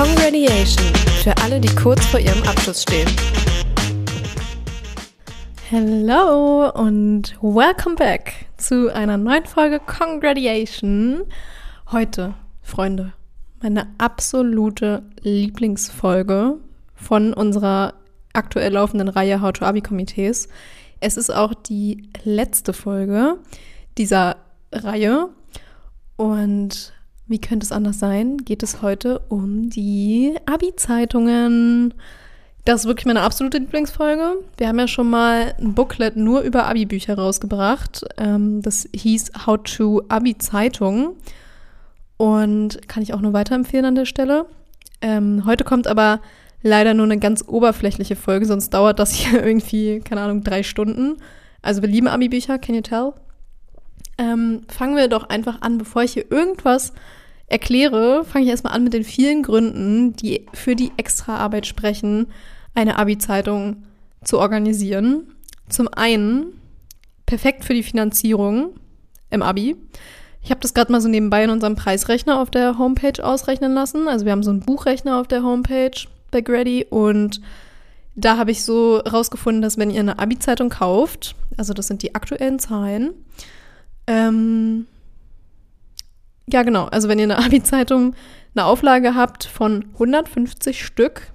Congratulation 0.00 0.94
für 1.22 1.36
alle, 1.42 1.60
die 1.60 1.68
kurz 1.74 2.06
vor 2.06 2.18
ihrem 2.18 2.42
Abschluss 2.44 2.80
stehen. 2.80 3.06
Hello 5.68 6.70
und 6.70 7.36
welcome 7.42 7.96
back 7.96 8.46
zu 8.56 8.90
einer 8.94 9.18
neuen 9.18 9.44
Folge 9.44 9.78
Congratulation. 9.78 11.24
Heute, 11.92 12.32
Freunde, 12.62 13.12
meine 13.60 13.88
absolute 13.98 15.02
Lieblingsfolge 15.20 16.56
von 16.94 17.34
unserer 17.34 17.92
aktuell 18.32 18.72
laufenden 18.72 19.08
Reihe 19.08 19.42
How 19.42 19.52
to 19.52 19.66
Abi 19.66 19.82
Komitees. 19.82 20.48
Es 21.00 21.18
ist 21.18 21.28
auch 21.28 21.52
die 21.52 22.08
letzte 22.24 22.72
Folge 22.72 23.36
dieser 23.98 24.36
Reihe 24.72 25.28
und 26.16 26.94
wie 27.30 27.40
könnte 27.40 27.64
es 27.64 27.72
anders 27.72 28.00
sein, 28.00 28.38
geht 28.38 28.64
es 28.64 28.82
heute 28.82 29.20
um 29.28 29.70
die 29.70 30.34
Abi-Zeitungen. 30.46 31.94
Das 32.64 32.80
ist 32.80 32.86
wirklich 32.86 33.06
meine 33.06 33.22
absolute 33.22 33.58
Lieblingsfolge. 33.58 34.38
Wir 34.56 34.68
haben 34.68 34.78
ja 34.80 34.88
schon 34.88 35.08
mal 35.08 35.54
ein 35.58 35.74
Booklet 35.74 36.16
nur 36.16 36.40
über 36.40 36.66
Abi-Bücher 36.66 37.14
rausgebracht. 37.14 38.04
Ähm, 38.18 38.62
das 38.62 38.88
hieß 38.92 39.46
How 39.46 39.58
to 39.62 40.02
Abi-Zeitung 40.08 41.16
und 42.16 42.88
kann 42.88 43.04
ich 43.04 43.14
auch 43.14 43.20
nur 43.20 43.32
weiterempfehlen 43.32 43.86
an 43.86 43.94
der 43.94 44.06
Stelle. 44.06 44.46
Ähm, 45.00 45.44
heute 45.46 45.62
kommt 45.62 45.86
aber 45.86 46.20
leider 46.62 46.94
nur 46.94 47.06
eine 47.06 47.18
ganz 47.18 47.44
oberflächliche 47.46 48.16
Folge, 48.16 48.44
sonst 48.44 48.70
dauert 48.70 48.98
das 48.98 49.14
hier 49.14 49.42
irgendwie, 49.46 50.00
keine 50.00 50.22
Ahnung, 50.22 50.42
drei 50.42 50.64
Stunden. 50.64 51.16
Also 51.62 51.80
wir 51.80 51.88
lieben 51.88 52.08
Abi-Bücher, 52.08 52.58
can 52.58 52.74
you 52.74 52.80
tell? 52.80 53.12
Ähm, 54.20 54.60
fangen 54.68 54.96
wir 54.96 55.08
doch 55.08 55.30
einfach 55.30 55.62
an, 55.62 55.78
bevor 55.78 56.02
ich 56.02 56.12
hier 56.12 56.30
irgendwas 56.30 56.92
erkläre, 57.46 58.22
fange 58.26 58.44
ich 58.44 58.50
erstmal 58.50 58.74
an 58.74 58.84
mit 58.84 58.92
den 58.92 59.02
vielen 59.02 59.42
Gründen, 59.42 60.14
die 60.14 60.46
für 60.52 60.76
die 60.76 60.92
Extraarbeit 60.98 61.66
sprechen, 61.66 62.26
eine 62.74 62.98
Abi-Zeitung 62.98 63.84
zu 64.22 64.38
organisieren. 64.38 65.34
Zum 65.70 65.88
einen 65.88 66.52
perfekt 67.24 67.64
für 67.64 67.72
die 67.72 67.82
Finanzierung 67.82 68.74
im 69.30 69.40
Abi. 69.40 69.74
Ich 70.42 70.50
habe 70.50 70.60
das 70.60 70.74
gerade 70.74 70.92
mal 70.92 71.00
so 71.00 71.08
nebenbei 71.08 71.42
in 71.42 71.50
unserem 71.50 71.74
Preisrechner 71.74 72.40
auf 72.40 72.50
der 72.50 72.76
Homepage 72.76 73.24
ausrechnen 73.24 73.72
lassen. 73.72 74.06
Also 74.06 74.26
wir 74.26 74.32
haben 74.32 74.42
so 74.42 74.50
einen 74.50 74.60
Buchrechner 74.60 75.18
auf 75.18 75.28
der 75.28 75.42
Homepage 75.42 75.96
bei 76.30 76.42
Grady 76.42 76.86
und 76.90 77.40
da 78.16 78.36
habe 78.36 78.50
ich 78.50 78.64
so 78.64 78.98
rausgefunden, 78.98 79.62
dass 79.62 79.78
wenn 79.78 79.90
ihr 79.90 80.00
eine 80.00 80.18
Abi-Zeitung 80.18 80.68
kauft, 80.68 81.36
also 81.56 81.72
das 81.72 81.86
sind 81.86 82.02
die 82.02 82.14
aktuellen 82.14 82.58
Zahlen, 82.58 83.14
ähm, 84.10 84.86
ja 86.48 86.64
genau, 86.64 86.86
also 86.86 87.08
wenn 87.08 87.20
ihr 87.20 87.24
eine 87.24 87.38
Abi-Zeitung 87.44 88.14
eine 88.54 88.64
Auflage 88.64 89.14
habt 89.14 89.44
von 89.44 89.84
150 89.92 90.84
Stück 90.84 91.32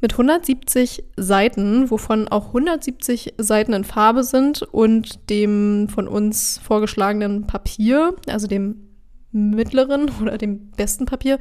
mit 0.00 0.12
170 0.12 1.02
Seiten, 1.16 1.90
wovon 1.90 2.28
auch 2.28 2.46
170 2.48 3.34
Seiten 3.38 3.72
in 3.72 3.82
Farbe 3.82 4.22
sind 4.22 4.62
und 4.62 5.30
dem 5.30 5.88
von 5.88 6.06
uns 6.06 6.60
vorgeschlagenen 6.62 7.48
Papier, 7.48 8.14
also 8.28 8.46
dem 8.46 8.88
mittleren 9.32 10.08
oder 10.22 10.38
dem 10.38 10.70
besten 10.70 11.06
Papier, 11.06 11.40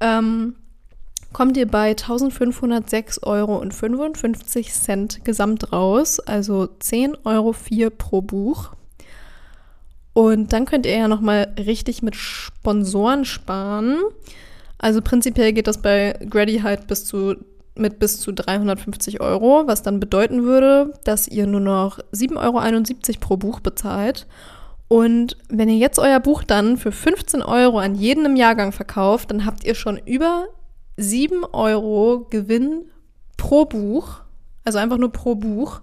ähm, 0.00 0.54
kommt 1.34 1.58
ihr 1.58 1.66
bei 1.66 1.92
1506,55 1.92 3.22
Euro 3.24 3.62
gesamt 5.24 5.72
raus, 5.72 6.20
also 6.20 6.68
10,04 6.80 7.18
Euro 7.24 7.54
pro 7.90 8.22
Buch. 8.22 8.75
Und 10.16 10.54
dann 10.54 10.64
könnt 10.64 10.86
ihr 10.86 10.96
ja 10.96 11.08
nochmal 11.08 11.52
richtig 11.58 12.00
mit 12.00 12.16
Sponsoren 12.16 13.26
sparen. 13.26 13.98
Also 14.78 15.02
prinzipiell 15.02 15.52
geht 15.52 15.66
das 15.66 15.82
bei 15.82 16.18
Grady 16.30 16.60
halt 16.60 16.86
bis 16.86 17.04
zu, 17.04 17.34
mit 17.74 17.98
bis 17.98 18.18
zu 18.18 18.32
350 18.32 19.20
Euro, 19.20 19.64
was 19.66 19.82
dann 19.82 20.00
bedeuten 20.00 20.44
würde, 20.44 20.94
dass 21.04 21.28
ihr 21.28 21.46
nur 21.46 21.60
noch 21.60 21.98
7,71 22.14 22.38
Euro 22.38 23.20
pro 23.20 23.36
Buch 23.36 23.60
bezahlt. 23.60 24.26
Und 24.88 25.36
wenn 25.50 25.68
ihr 25.68 25.76
jetzt 25.76 25.98
euer 25.98 26.20
Buch 26.20 26.44
dann 26.44 26.78
für 26.78 26.92
15 26.92 27.42
Euro 27.42 27.78
an 27.78 27.94
jeden 27.94 28.24
im 28.24 28.36
Jahrgang 28.36 28.72
verkauft, 28.72 29.30
dann 29.30 29.44
habt 29.44 29.64
ihr 29.64 29.74
schon 29.74 29.98
über 29.98 30.46
7 30.96 31.44
Euro 31.44 32.26
Gewinn 32.30 32.86
pro 33.36 33.66
Buch. 33.66 34.22
Also 34.64 34.78
einfach 34.78 34.96
nur 34.96 35.12
pro 35.12 35.34
Buch. 35.34 35.82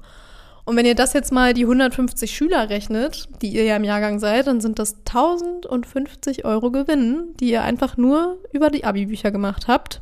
Und 0.66 0.78
wenn 0.78 0.86
ihr 0.86 0.96
das 0.96 1.14
jetzt 1.14 1.32
mal 1.32 1.54
die 1.54 1.64
150 1.64 2.32
Schüler 2.32 2.70
rechnet, 2.70 3.28
die 3.42 3.50
ihr 3.50 3.66
ja 3.66 3.76
im 3.76 3.84
Jahrgang 3.84 4.20
seid, 4.20 4.48
dann 4.48 4.62
sind 4.62 4.80
das 4.80 4.96
1050 5.00 6.46
Euro 6.46 6.72
Gewinn, 6.72 7.34
die 7.40 7.52
ihr 7.52 7.64
einfach 7.64 7.98
nur 7.98 8.38
über 8.54 8.70
die 8.70 8.86
Abi-Bücher 8.86 9.32
gemacht 9.32 9.68
habt. 9.68 10.02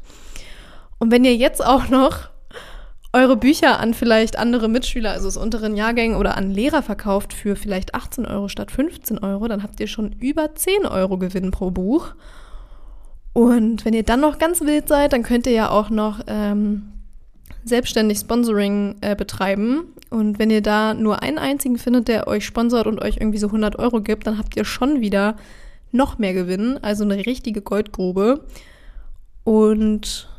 Und 1.00 1.10
wenn 1.12 1.26
ihr 1.26 1.36
jetzt 1.36 1.66
auch 1.66 1.90
noch 1.90 2.30
eure 3.14 3.36
Bücher 3.36 3.80
an 3.80 3.94
vielleicht 3.94 4.38
andere 4.38 4.70
Mitschüler, 4.70 5.12
also 5.12 5.28
aus 5.28 5.38
unteren 5.38 5.76
Jahrgängen 5.76 6.16
oder 6.16 6.38
an 6.38 6.52
Lehrer 6.52 6.84
verkauft 6.84 7.34
für 7.34 7.56
vielleicht 7.56 7.96
18 7.96 8.26
Euro 8.26 8.48
statt 8.48 8.72
15 8.72 9.18
Euro, 9.20 9.48
dann 9.48 9.64
habt 9.64 9.80
ihr 9.80 9.88
schon 9.88 10.14
über 10.14 10.54
10 10.54 10.86
Euro 10.86 11.18
Gewinn 11.18 11.52
pro 11.52 11.72
Buch. 11.72 12.14
Und 13.34 13.84
wenn 13.84 13.94
ihr 13.94 14.04
dann 14.04 14.22
noch 14.22 14.38
ganz 14.38 14.62
wild 14.62 14.88
seid, 14.88 15.14
dann 15.14 15.24
könnt 15.24 15.48
ihr 15.48 15.54
ja 15.54 15.70
auch 15.70 15.90
noch 15.90 16.22
ähm, 16.28 17.01
selbstständig 17.64 18.20
Sponsoring 18.20 18.96
äh, 19.02 19.16
betreiben. 19.16 19.94
Und 20.10 20.40
wenn 20.40 20.50
ihr 20.50 20.62
da 20.62 20.94
nur 20.94 21.22
einen 21.22 21.38
einzigen 21.38 21.78
findet, 21.78 22.08
der 22.08 22.28
euch 22.28 22.46
sponsert 22.46 22.88
und 22.88 23.02
euch 23.02 23.18
irgendwie 23.18 23.38
so 23.38 23.48
100 23.48 23.78
Euro 23.80 24.02
gibt, 24.02 24.28
dann 24.28 24.38
habt 24.38 24.56
ihr 24.56 24.66
schon 24.66 25.02
wieder 25.02 25.38
noch 25.92 26.18
mehr 26.18 26.34
Gewinn, 26.34 26.78
also 26.82 27.04
eine 27.04 27.26
richtige 27.26 27.62
Goldgrube. 27.62 28.46
Und 29.44 30.30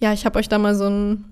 ja, 0.00 0.12
ich 0.12 0.26
habe 0.26 0.38
euch 0.38 0.48
da 0.48 0.58
mal 0.58 0.74
so 0.74 0.88
ein, 0.88 1.24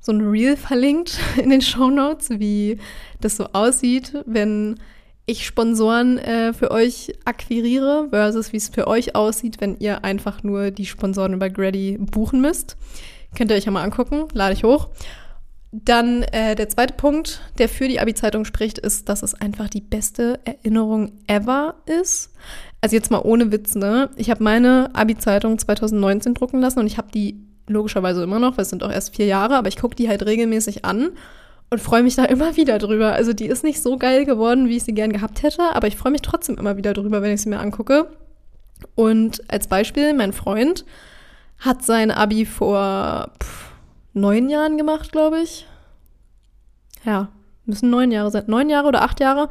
so 0.00 0.12
ein 0.12 0.20
Reel 0.20 0.56
verlinkt 0.56 1.18
in 1.42 1.50
den 1.50 1.60
Show 1.60 1.90
Notes, 1.90 2.30
wie 2.30 2.78
das 3.20 3.36
so 3.36 3.46
aussieht, 3.52 4.14
wenn 4.26 4.76
ich 5.24 5.46
Sponsoren 5.46 6.18
äh, 6.18 6.52
für 6.52 6.70
euch 6.72 7.12
akquiriere 7.24 8.08
versus 8.10 8.52
wie 8.52 8.56
es 8.56 8.68
für 8.68 8.88
euch 8.88 9.14
aussieht, 9.14 9.60
wenn 9.60 9.76
ihr 9.78 10.04
einfach 10.04 10.42
nur 10.42 10.70
die 10.72 10.86
Sponsoren 10.86 11.34
über 11.34 11.48
Grady 11.48 11.96
buchen 11.98 12.40
müsst. 12.40 12.76
Könnt 13.36 13.50
ihr 13.50 13.56
euch 13.56 13.64
ja 13.64 13.72
mal 13.72 13.82
angucken, 13.82 14.28
lade 14.32 14.52
ich 14.52 14.64
hoch. 14.64 14.88
Dann 15.72 16.22
äh, 16.24 16.54
der 16.54 16.68
zweite 16.68 16.94
Punkt, 16.94 17.40
der 17.56 17.68
für 17.68 17.88
die 17.88 17.98
Abi-Zeitung 17.98 18.44
spricht, 18.44 18.78
ist, 18.78 19.08
dass 19.08 19.22
es 19.22 19.32
einfach 19.32 19.70
die 19.70 19.80
beste 19.80 20.38
Erinnerung 20.44 21.12
ever 21.26 21.76
ist. 21.86 22.30
Also 22.82 22.94
jetzt 22.94 23.10
mal 23.10 23.22
ohne 23.24 23.52
Witz, 23.52 23.74
ne? 23.74 24.10
Ich 24.16 24.28
habe 24.28 24.44
meine 24.44 24.90
Abi-Zeitung 24.92 25.58
2019 25.58 26.34
drucken 26.34 26.60
lassen 26.60 26.80
und 26.80 26.86
ich 26.86 26.98
habe 26.98 27.10
die 27.10 27.40
logischerweise 27.68 28.22
immer 28.22 28.38
noch, 28.38 28.58
weil 28.58 28.64
es 28.64 28.70
sind 28.70 28.82
auch 28.82 28.92
erst 28.92 29.16
vier 29.16 29.24
Jahre, 29.24 29.56
aber 29.56 29.68
ich 29.68 29.78
gucke 29.78 29.96
die 29.96 30.10
halt 30.10 30.26
regelmäßig 30.26 30.84
an 30.84 31.12
und 31.70 31.80
freue 31.80 32.02
mich 32.02 32.16
da 32.16 32.24
immer 32.26 32.56
wieder 32.56 32.78
drüber. 32.78 33.12
Also 33.12 33.32
die 33.32 33.46
ist 33.46 33.64
nicht 33.64 33.80
so 33.80 33.96
geil 33.96 34.26
geworden, 34.26 34.68
wie 34.68 34.76
ich 34.76 34.84
sie 34.84 34.92
gern 34.92 35.12
gehabt 35.12 35.42
hätte, 35.42 35.74
aber 35.74 35.86
ich 35.86 35.96
freue 35.96 36.12
mich 36.12 36.22
trotzdem 36.22 36.58
immer 36.58 36.76
wieder 36.76 36.92
drüber, 36.92 37.22
wenn 37.22 37.32
ich 37.32 37.40
sie 37.40 37.48
mir 37.48 37.60
angucke. 37.60 38.08
Und 38.94 39.42
als 39.50 39.68
Beispiel, 39.68 40.12
mein 40.12 40.34
Freund 40.34 40.84
hat 41.62 41.84
sein 41.84 42.10
Abi 42.10 42.44
vor 42.44 43.30
pff, 43.42 43.70
neun 44.12 44.50
Jahren 44.50 44.76
gemacht, 44.76 45.12
glaube 45.12 45.40
ich. 45.40 45.66
Ja, 47.04 47.28
müssen 47.64 47.88
neun 47.90 48.10
Jahre 48.10 48.30
sein. 48.30 48.44
Neun 48.48 48.68
Jahre 48.68 48.88
oder 48.88 49.02
acht 49.02 49.20
Jahre. 49.20 49.48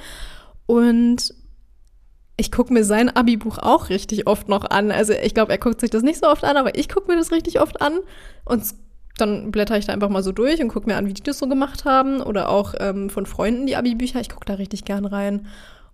Und 0.66 1.34
ich 2.38 2.52
gucke 2.52 2.74
mir 2.74 2.84
sein 2.84 3.10
Abi-Buch 3.16 3.58
auch 3.60 3.90
richtig 3.90 4.28
oft 4.28 4.50
noch 4.50 4.66
an. 4.70 4.92
Also 4.92 5.14
ich 5.14 5.34
glaube, 5.34 5.52
er 5.52 5.58
guckt 5.58 5.80
sich 5.80 5.90
das 5.90 6.04
nicht 6.04 6.20
so 6.20 6.28
oft 6.28 6.44
an, 6.44 6.58
aber 6.58 6.78
ich 6.78 6.90
gucke 6.90 7.12
mir 7.12 7.18
das 7.18 7.32
richtig 7.32 7.62
oft 7.62 7.82
an. 7.82 8.00
Und 8.46 8.64
dann 9.18 9.52
blätter 9.52 9.78
ich 9.78 9.86
da 9.86 9.94
einfach 9.94 10.10
mal 10.10 10.24
so 10.24 10.32
durch 10.32 10.62
und 10.62 10.70
gucke 10.70 10.90
mir 10.90 10.98
an, 10.98 11.08
wie 11.08 11.14
die 11.14 11.24
das 11.24 11.40
so 11.40 11.48
gemacht 11.48 11.86
haben. 11.86 12.22
Oder 12.22 12.50
auch 12.50 12.74
ähm, 12.80 13.10
von 13.10 13.26
Freunden 13.26 13.68
die 13.68 13.76
Abi-Bücher. 13.76 14.20
Ich 14.20 14.30
gucke 14.30 14.46
da 14.46 14.56
richtig 14.56 14.84
gern 14.84 15.06
rein. 15.06 15.48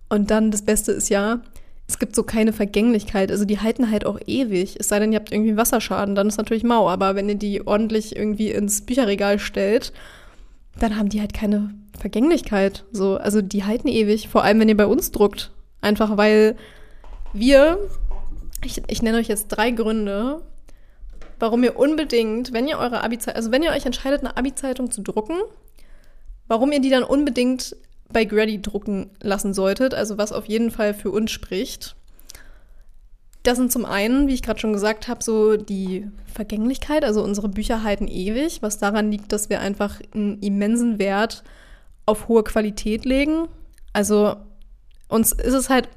Und 0.08 0.30
dann 0.30 0.50
das 0.50 0.62
Beste 0.64 0.92
ist 0.92 1.10
ja, 1.10 1.40
es 1.88 1.98
gibt 1.98 2.14
so 2.14 2.22
keine 2.22 2.52
Vergänglichkeit. 2.52 3.32
Also 3.32 3.46
die 3.46 3.60
halten 3.60 3.90
halt 3.90 4.04
auch 4.04 4.20
ewig. 4.26 4.76
Es 4.78 4.88
sei 4.88 4.98
denn, 4.98 5.10
ihr 5.10 5.18
habt 5.18 5.32
irgendwie 5.32 5.56
Wasserschaden, 5.56 6.14
dann 6.14 6.28
ist 6.28 6.36
natürlich 6.36 6.62
mau. 6.62 6.88
Aber 6.88 7.14
wenn 7.14 7.30
ihr 7.30 7.34
die 7.34 7.66
ordentlich 7.66 8.14
irgendwie 8.14 8.50
ins 8.50 8.84
Bücherregal 8.84 9.38
stellt, 9.38 9.94
dann 10.78 10.98
haben 10.98 11.08
die 11.08 11.20
halt 11.20 11.32
keine 11.32 11.70
Vergänglichkeit. 11.98 12.84
So, 12.92 13.16
also 13.16 13.40
die 13.40 13.64
halten 13.64 13.88
ewig. 13.88 14.28
Vor 14.28 14.44
allem, 14.44 14.60
wenn 14.60 14.68
ihr 14.68 14.76
bei 14.76 14.86
uns 14.86 15.12
druckt. 15.12 15.50
Einfach 15.80 16.18
weil 16.18 16.56
wir, 17.32 17.78
ich, 18.62 18.82
ich 18.86 19.00
nenne 19.00 19.16
euch 19.18 19.28
jetzt 19.28 19.48
drei 19.48 19.70
Gründe, 19.70 20.42
warum 21.38 21.64
ihr 21.64 21.78
unbedingt, 21.78 22.52
wenn 22.52 22.68
ihr 22.68 22.78
eure 22.78 23.02
Abi-Zeitung, 23.02 23.36
also 23.36 23.50
wenn 23.50 23.62
ihr 23.62 23.70
euch 23.70 23.86
entscheidet, 23.86 24.20
eine 24.20 24.36
Abi-Zeitung 24.36 24.90
zu 24.90 25.00
drucken, 25.00 25.38
warum 26.48 26.70
ihr 26.70 26.80
die 26.80 26.90
dann 26.90 27.04
unbedingt 27.04 27.76
bei 28.12 28.24
Grady 28.24 28.60
drucken 28.62 29.10
lassen 29.20 29.54
solltet, 29.54 29.94
also 29.94 30.18
was 30.18 30.32
auf 30.32 30.46
jeden 30.46 30.70
Fall 30.70 30.94
für 30.94 31.10
uns 31.10 31.30
spricht. 31.30 31.94
Das 33.42 33.56
sind 33.56 33.70
zum 33.70 33.84
einen, 33.84 34.28
wie 34.28 34.34
ich 34.34 34.42
gerade 34.42 34.58
schon 34.60 34.72
gesagt 34.72 35.08
habe, 35.08 35.22
so 35.22 35.56
die 35.56 36.06
Vergänglichkeit. 36.32 37.04
Also 37.04 37.22
unsere 37.22 37.48
Bücher 37.48 37.82
halten 37.82 38.08
ewig, 38.08 38.62
was 38.62 38.78
daran 38.78 39.10
liegt, 39.10 39.32
dass 39.32 39.48
wir 39.48 39.60
einfach 39.60 40.00
einen 40.12 40.40
immensen 40.40 40.98
Wert 40.98 41.44
auf 42.04 42.28
hohe 42.28 42.42
Qualität 42.42 43.04
legen. 43.04 43.48
Also 43.92 44.36
uns 45.08 45.32
ist 45.32 45.54
es 45.54 45.70
halt, 45.70 45.88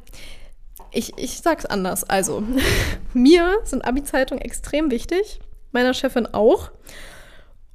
ich, 0.92 1.18
ich 1.18 1.40
sag's 1.42 1.66
anders. 1.66 2.04
Also, 2.04 2.44
mir 3.14 3.60
sind 3.64 3.86
Abi-Zeitungen 3.86 4.44
extrem 4.44 4.92
wichtig, 4.92 5.40
meiner 5.72 5.94
Chefin 5.94 6.28
auch. 6.28 6.72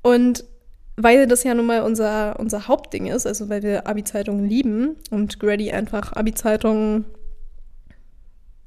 Und 0.02 0.44
weil 0.96 1.26
das 1.26 1.44
ja 1.44 1.54
nun 1.54 1.66
mal 1.66 1.82
unser, 1.82 2.38
unser 2.40 2.68
Hauptding 2.68 3.06
ist, 3.06 3.26
also 3.26 3.48
weil 3.48 3.62
wir 3.62 3.86
Abi-Zeitungen 3.86 4.48
lieben 4.48 4.96
und 5.10 5.38
Grady 5.38 5.70
einfach 5.70 6.12
Abi-Zeitungen 6.14 7.04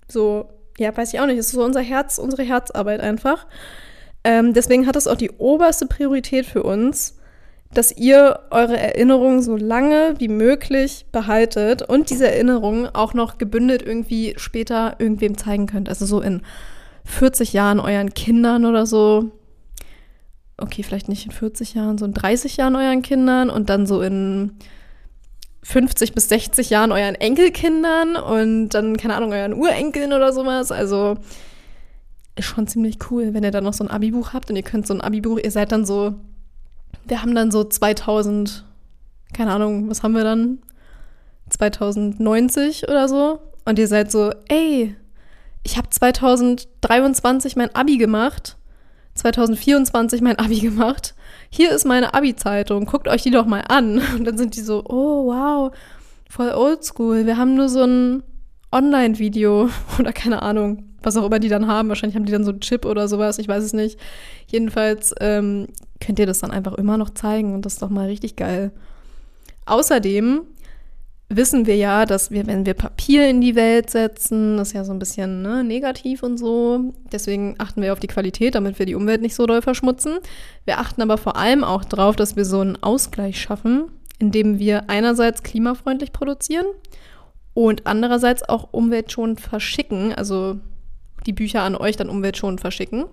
so, 0.07 0.49
ja, 0.77 0.95
weiß 0.95 1.13
ich 1.13 1.19
auch 1.19 1.25
nicht, 1.25 1.37
ist 1.37 1.51
so 1.51 1.63
unser 1.63 1.81
Herz, 1.81 2.17
unsere 2.17 2.43
Herzarbeit 2.43 3.01
einfach. 3.01 3.47
Ähm, 4.23 4.53
deswegen 4.53 4.85
hat 4.87 4.95
es 4.95 5.07
auch 5.07 5.15
die 5.15 5.31
oberste 5.31 5.85
Priorität 5.85 6.45
für 6.45 6.63
uns, 6.63 7.15
dass 7.73 7.95
ihr 7.95 8.39
eure 8.49 8.77
Erinnerungen 8.77 9.41
so 9.41 9.55
lange 9.55 10.15
wie 10.17 10.27
möglich 10.27 11.05
behaltet 11.11 11.83
und 11.83 12.09
diese 12.09 12.27
Erinnerungen 12.27 12.87
auch 12.87 13.13
noch 13.13 13.37
gebündelt 13.37 13.83
irgendwie 13.83 14.33
später 14.37 14.95
irgendwem 14.97 15.37
zeigen 15.37 15.67
könnt. 15.67 15.87
Also 15.87 16.05
so 16.05 16.19
in 16.21 16.41
40 17.05 17.53
Jahren 17.53 17.79
euren 17.79 18.13
Kindern 18.13 18.65
oder 18.65 18.85
so. 18.85 19.31
Okay, 20.61 20.83
vielleicht 20.83 21.09
nicht 21.09 21.25
in 21.25 21.31
40 21.31 21.73
Jahren, 21.73 21.97
so 21.97 22.05
in 22.05 22.13
30 22.13 22.57
Jahren 22.57 22.75
euren 22.75 23.01
Kindern 23.01 23.49
und 23.49 23.69
dann 23.69 23.85
so 23.85 24.01
in 24.01 24.51
50 25.63 26.13
bis 26.13 26.29
60 26.29 26.69
Jahren 26.69 26.91
euren 26.91 27.15
Enkelkindern 27.15 28.15
und 28.15 28.69
dann, 28.69 28.97
keine 28.97 29.15
Ahnung, 29.15 29.31
euren 29.31 29.53
Urenkeln 29.53 30.13
oder 30.13 30.33
sowas. 30.33 30.71
Also 30.71 31.17
ist 32.35 32.45
schon 32.45 32.67
ziemlich 32.67 32.97
cool, 33.09 33.33
wenn 33.33 33.43
ihr 33.43 33.51
dann 33.51 33.63
noch 33.63 33.73
so 33.73 33.83
ein 33.83 33.89
Abi-Buch 33.89 34.33
habt 34.33 34.49
und 34.49 34.55
ihr 34.55 34.63
könnt 34.63 34.87
so 34.87 34.93
ein 34.93 35.01
Abi-Buch, 35.01 35.39
ihr 35.43 35.51
seid 35.51 35.71
dann 35.71 35.85
so 35.85 36.15
wir 37.09 37.21
haben 37.21 37.35
dann 37.35 37.51
so 37.51 37.63
2000, 37.63 38.63
keine 39.33 39.51
Ahnung, 39.51 39.89
was 39.89 40.03
haben 40.03 40.13
wir 40.13 40.23
dann? 40.23 40.59
2090 41.49 42.87
oder 42.87 43.07
so. 43.07 43.39
Und 43.65 43.79
ihr 43.79 43.87
seid 43.87 44.11
so, 44.11 44.31
ey, 44.47 44.95
ich 45.63 45.77
habe 45.77 45.89
2023 45.89 47.55
mein 47.55 47.73
Abi 47.75 47.97
gemacht, 47.97 48.57
2024 49.19 50.21
mein 50.21 50.37
Abi 50.37 50.59
gemacht. 50.59 51.13
Hier 51.49 51.71
ist 51.71 51.85
meine 51.85 52.13
Abi-Zeitung, 52.13 52.85
guckt 52.85 53.07
euch 53.07 53.23
die 53.23 53.31
doch 53.31 53.45
mal 53.45 53.63
an. 53.67 54.01
Und 54.17 54.25
dann 54.25 54.37
sind 54.37 54.55
die 54.55 54.61
so, 54.61 54.83
oh 54.87 55.27
wow, 55.27 55.71
voll 56.29 56.51
oldschool. 56.51 57.25
Wir 57.25 57.37
haben 57.37 57.55
nur 57.55 57.69
so 57.69 57.83
ein 57.83 58.23
Online-Video 58.71 59.69
oder 59.99 60.13
keine 60.13 60.41
Ahnung, 60.41 60.83
was 61.01 61.17
auch 61.17 61.25
immer 61.25 61.39
die 61.39 61.49
dann 61.49 61.67
haben. 61.67 61.89
Wahrscheinlich 61.89 62.15
haben 62.15 62.25
die 62.25 62.31
dann 62.31 62.43
so 62.43 62.51
einen 62.51 62.61
Chip 62.61 62.85
oder 62.85 63.07
sowas, 63.07 63.39
ich 63.39 63.47
weiß 63.47 63.63
es 63.63 63.73
nicht. 63.73 63.99
Jedenfalls 64.47 65.13
ähm, 65.19 65.67
könnt 65.99 66.19
ihr 66.19 66.25
das 66.25 66.39
dann 66.39 66.51
einfach 66.51 66.73
immer 66.73 66.97
noch 66.97 67.09
zeigen 67.09 67.53
und 67.53 67.65
das 67.65 67.73
ist 67.73 67.81
doch 67.81 67.89
mal 67.89 68.07
richtig 68.07 68.35
geil. 68.35 68.71
Außerdem 69.65 70.41
wissen 71.29 71.67
wir 71.67 71.75
ja, 71.75 72.05
dass 72.05 72.31
wir, 72.31 72.47
wenn 72.47 72.65
wir 72.65 72.73
Papier 72.73 73.29
in 73.29 73.39
die 73.39 73.55
Welt 73.55 73.91
setzen, 73.91 74.57
das 74.57 74.69
ist 74.69 74.73
ja 74.73 74.83
so 74.83 74.91
ein 74.91 74.99
bisschen 74.99 75.43
ne, 75.43 75.63
negativ 75.63 76.23
und 76.23 76.37
so. 76.37 76.93
Deswegen 77.11 77.55
achten 77.59 77.81
wir 77.81 77.93
auf 77.93 77.99
die 77.99 78.07
Qualität, 78.07 78.55
damit 78.55 78.79
wir 78.79 78.87
die 78.87 78.95
Umwelt 78.95 79.21
nicht 79.21 79.35
so 79.35 79.45
doll 79.45 79.61
verschmutzen. 79.61 80.17
Wir 80.65 80.79
achten 80.79 81.01
aber 81.01 81.17
vor 81.17 81.35
allem 81.35 81.63
auch 81.63 81.85
darauf, 81.85 82.15
dass 82.15 82.35
wir 82.35 82.45
so 82.45 82.59
einen 82.59 82.81
Ausgleich 82.81 83.39
schaffen, 83.39 83.91
indem 84.17 84.57
wir 84.57 84.89
einerseits 84.89 85.43
klimafreundlich 85.43 86.11
produzieren 86.11 86.65
und 87.53 87.85
andererseits 87.85 88.47
auch 88.47 88.69
umweltschonend 88.71 89.39
verschicken, 89.39 90.13
also 90.13 90.57
die 91.27 91.33
Bücher 91.33 91.61
an 91.61 91.75
euch 91.75 91.95
dann 91.95 92.09
umweltschonend 92.09 92.59
verschicken 92.59 93.05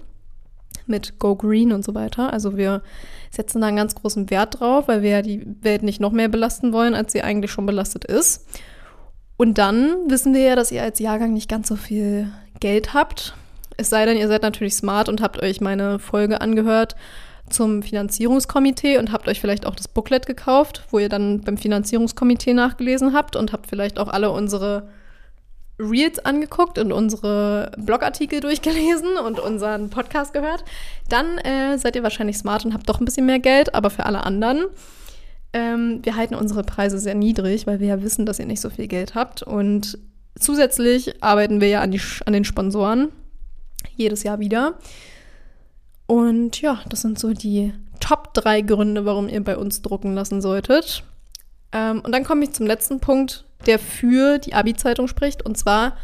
mit 0.86 1.18
Go 1.18 1.34
Green 1.36 1.72
und 1.72 1.84
so 1.84 1.94
weiter. 1.94 2.32
Also 2.32 2.56
wir 2.56 2.82
setzen 3.36 3.60
da 3.60 3.68
einen 3.68 3.76
ganz 3.76 3.94
großen 3.94 4.30
Wert 4.30 4.60
drauf, 4.60 4.88
weil 4.88 5.02
wir 5.02 5.10
ja 5.10 5.22
die 5.22 5.46
Welt 5.62 5.82
nicht 5.82 6.00
noch 6.00 6.12
mehr 6.12 6.28
belasten 6.28 6.72
wollen, 6.72 6.94
als 6.94 7.12
sie 7.12 7.22
eigentlich 7.22 7.50
schon 7.50 7.66
belastet 7.66 8.04
ist. 8.04 8.46
Und 9.36 9.58
dann 9.58 10.08
wissen 10.08 10.34
wir 10.34 10.40
ja, 10.40 10.56
dass 10.56 10.72
ihr 10.72 10.82
als 10.82 10.98
Jahrgang 10.98 11.32
nicht 11.32 11.48
ganz 11.48 11.68
so 11.68 11.76
viel 11.76 12.32
Geld 12.58 12.94
habt. 12.94 13.34
Es 13.76 13.90
sei 13.90 14.06
denn, 14.06 14.16
ihr 14.16 14.28
seid 14.28 14.42
natürlich 14.42 14.74
smart 14.74 15.08
und 15.08 15.20
habt 15.20 15.42
euch 15.42 15.60
meine 15.60 15.98
Folge 15.98 16.40
angehört 16.40 16.96
zum 17.50 17.82
Finanzierungskomitee 17.82 18.98
und 18.98 19.12
habt 19.12 19.28
euch 19.28 19.40
vielleicht 19.40 19.66
auch 19.66 19.76
das 19.76 19.88
Booklet 19.88 20.26
gekauft, 20.26 20.84
wo 20.90 20.98
ihr 20.98 21.08
dann 21.08 21.42
beim 21.42 21.58
Finanzierungskomitee 21.58 22.54
nachgelesen 22.54 23.12
habt 23.12 23.36
und 23.36 23.52
habt 23.52 23.68
vielleicht 23.68 23.98
auch 23.98 24.08
alle 24.08 24.30
unsere 24.30 24.88
Reels 25.78 26.18
angeguckt 26.18 26.78
und 26.78 26.92
unsere 26.92 27.72
Blogartikel 27.76 28.40
durchgelesen 28.40 29.16
und 29.24 29.38
unseren 29.38 29.90
Podcast 29.90 30.32
gehört, 30.32 30.64
dann 31.08 31.38
äh, 31.38 31.78
seid 31.78 31.96
ihr 31.96 32.02
wahrscheinlich 32.02 32.38
smart 32.38 32.64
und 32.64 32.74
habt 32.74 32.88
doch 32.88 33.00
ein 33.00 33.04
bisschen 33.04 33.26
mehr 33.26 33.38
Geld, 33.38 33.74
aber 33.74 33.90
für 33.90 34.06
alle 34.06 34.24
anderen. 34.24 34.66
Ähm, 35.52 36.00
wir 36.02 36.16
halten 36.16 36.34
unsere 36.34 36.62
Preise 36.64 36.98
sehr 36.98 37.14
niedrig, 37.14 37.66
weil 37.66 37.80
wir 37.80 37.88
ja 37.88 38.02
wissen, 38.02 38.26
dass 38.26 38.38
ihr 38.38 38.46
nicht 38.46 38.60
so 38.60 38.70
viel 38.70 38.88
Geld 38.88 39.14
habt. 39.14 39.42
Und 39.42 39.98
zusätzlich 40.38 41.22
arbeiten 41.22 41.60
wir 41.60 41.68
ja 41.68 41.80
an, 41.80 41.90
die, 41.90 42.00
an 42.24 42.32
den 42.32 42.44
Sponsoren 42.44 43.08
jedes 43.96 44.22
Jahr 44.22 44.38
wieder. 44.38 44.74
Und 46.06 46.60
ja, 46.60 46.80
das 46.88 47.00
sind 47.00 47.18
so 47.18 47.32
die 47.32 47.72
Top 48.00 48.34
drei 48.34 48.60
Gründe, 48.60 49.04
warum 49.04 49.28
ihr 49.28 49.42
bei 49.42 49.56
uns 49.56 49.82
drucken 49.82 50.14
lassen 50.14 50.40
solltet. 50.42 51.04
Ähm, 51.72 52.00
und 52.00 52.12
dann 52.12 52.24
komme 52.24 52.44
ich 52.44 52.52
zum 52.52 52.66
letzten 52.66 53.00
Punkt, 53.00 53.45
der 53.64 53.78
für 53.78 54.38
die 54.38 54.54
Abi-Zeitung 54.54 55.08
spricht. 55.08 55.44
Und 55.44 55.56
zwar 55.56 55.96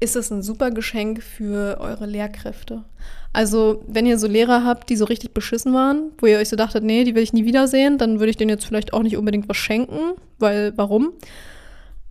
ist 0.00 0.16
es 0.16 0.30
ein 0.30 0.42
super 0.42 0.70
Geschenk 0.70 1.22
für 1.22 1.78
eure 1.80 2.06
Lehrkräfte. 2.06 2.84
Also, 3.32 3.82
wenn 3.88 4.06
ihr 4.06 4.18
so 4.18 4.28
Lehrer 4.28 4.64
habt, 4.64 4.88
die 4.90 4.96
so 4.96 5.04
richtig 5.04 5.34
beschissen 5.34 5.74
waren, 5.74 6.12
wo 6.18 6.26
ihr 6.26 6.38
euch 6.38 6.48
so 6.48 6.56
dachtet, 6.56 6.84
nee, 6.84 7.04
die 7.04 7.14
will 7.14 7.22
ich 7.22 7.32
nie 7.32 7.44
wiedersehen, 7.44 7.98
dann 7.98 8.20
würde 8.20 8.30
ich 8.30 8.36
denen 8.36 8.50
jetzt 8.50 8.64
vielleicht 8.64 8.92
auch 8.92 9.02
nicht 9.02 9.16
unbedingt 9.16 9.48
was 9.48 9.56
schenken, 9.56 10.12
weil 10.38 10.72
warum? 10.76 11.12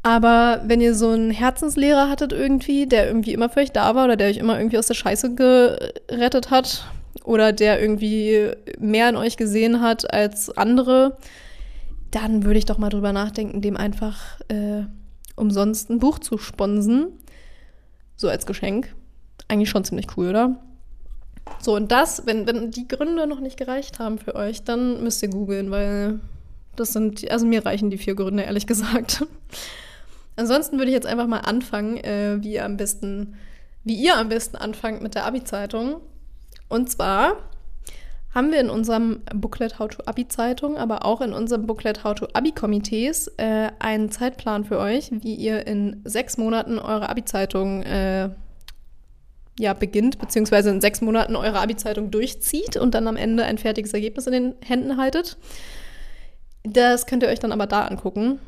Aber 0.04 0.62
wenn 0.66 0.82
ihr 0.82 0.96
so 0.96 1.12
einen 1.12 1.32
Herzenslehrer 1.32 2.10
hattet 2.10 2.34
irgendwie, 2.34 2.88
der 2.88 3.08
irgendwie 3.08 3.32
immer 3.32 3.48
für 3.48 3.62
euch 3.62 3.72
da 3.72 3.96
war 3.96 4.04
oder 4.04 4.18
der 4.18 4.28
euch 4.28 4.38
immer 4.38 4.58
irgendwie 4.58 4.78
aus 4.78 4.88
der 4.88 4.96
Scheiße 4.96 5.34
gerettet 5.36 6.52
hat 6.52 6.86
oder 7.24 7.54
der 7.54 7.80
irgendwie 7.80 8.52
mehr 8.80 9.08
in 9.08 9.16
euch 9.16 9.38
gesehen 9.38 9.80
hat 9.80 10.14
als 10.14 10.50
andere, 10.58 11.18
dann 12.14 12.44
würde 12.44 12.60
ich 12.60 12.66
doch 12.66 12.78
mal 12.78 12.90
drüber 12.90 13.12
nachdenken, 13.12 13.62
dem 13.62 13.76
einfach 13.76 14.40
äh, 14.48 14.84
umsonst 15.36 15.90
ein 15.90 16.00
Buch 16.00 16.20
zu 16.20 16.38
sponsen. 16.38 17.08
So 18.16 18.30
als 18.30 18.46
Geschenk. 18.46 18.94
Eigentlich 19.48 19.70
schon 19.70 19.84
ziemlich 19.84 20.08
cool, 20.16 20.30
oder? 20.30 20.60
So, 21.60 21.76
und 21.76 21.92
das, 21.92 22.26
wenn, 22.26 22.46
wenn 22.46 22.72
die 22.72 22.88
Gründe 22.88 23.26
noch 23.28 23.40
nicht 23.40 23.58
gereicht 23.58 24.00
haben 24.00 24.20
für 24.20 24.36
euch, 24.36 24.64
dann 24.64 25.04
müsst 25.04 25.24
ihr 25.24 25.30
googeln, 25.30 25.72
weil 25.72 26.20
das 26.76 26.94
sind, 26.94 27.30
also 27.30 27.46
mir 27.46 27.66
reichen 27.66 27.90
die 27.90 27.98
vier 27.98 28.16
Gründe, 28.16 28.44
ehrlich 28.44 28.68
gesagt. 28.68 29.26
Ansonsten 30.36 30.78
würde 30.78 30.90
ich 30.90 30.96
jetzt 30.96 31.08
einfach 31.08 31.28
mal 31.28 31.40
anfangen, 31.40 31.98
äh, 31.98 32.38
wie 32.42 32.54
ihr 32.54 32.66
am 32.66 32.78
besten, 32.78 33.36
wie 33.84 33.96
ihr 33.96 34.18
am 34.18 34.30
besten 34.30 34.56
anfangt 34.56 35.02
mit 35.02 35.16
der 35.16 35.26
Abi-Zeitung. 35.26 35.98
Und 36.70 36.90
zwar 36.90 37.38
haben 38.34 38.52
wir 38.52 38.60
in 38.60 38.70
unserem 38.70 39.22
Booklet 39.34 39.78
How 39.80 39.90
to 39.90 40.04
Abi 40.06 40.28
Zeitung, 40.28 40.78
aber 40.78 41.06
auch 41.06 41.22
in 41.22 41.34
unserem 41.34 41.68
Booklet 41.68 42.04
How 42.04 42.16
to 42.16 42.28
Abi 42.34 42.52
Komitees 42.52 43.28
äh, 43.38 43.70
einen 43.80 44.10
Zeitplan 44.10 44.66
für 44.66 44.80
euch, 44.80 45.12
wie 45.12 45.36
ihr 45.36 45.68
in 45.68 46.02
sechs 46.04 46.38
Monaten 46.38 46.80
eure 46.80 47.10
Abi 47.10 47.26
Zeitung 47.26 47.84
äh, 47.84 48.30
ja, 49.60 49.74
beginnt, 49.74 50.18
beziehungsweise 50.18 50.72
in 50.72 50.82
sechs 50.82 51.02
Monaten 51.02 51.36
eure 51.36 51.60
Abi 51.60 51.76
Zeitung 51.76 52.10
durchzieht 52.10 52.76
und 52.76 52.96
dann 52.96 53.08
am 53.08 53.18
Ende 53.18 53.44
ein 53.44 53.60
fertiges 53.60 53.94
Ergebnis 53.94 54.26
in 54.26 54.34
den 54.34 54.56
Händen 54.66 54.98
haltet. 54.98 55.38
Das 56.64 57.06
könnt 57.06 57.22
ihr 57.22 57.30
euch 57.30 57.40
dann 57.40 57.52
aber 57.52 57.68
da 57.68 57.86
angucken. 57.86 58.40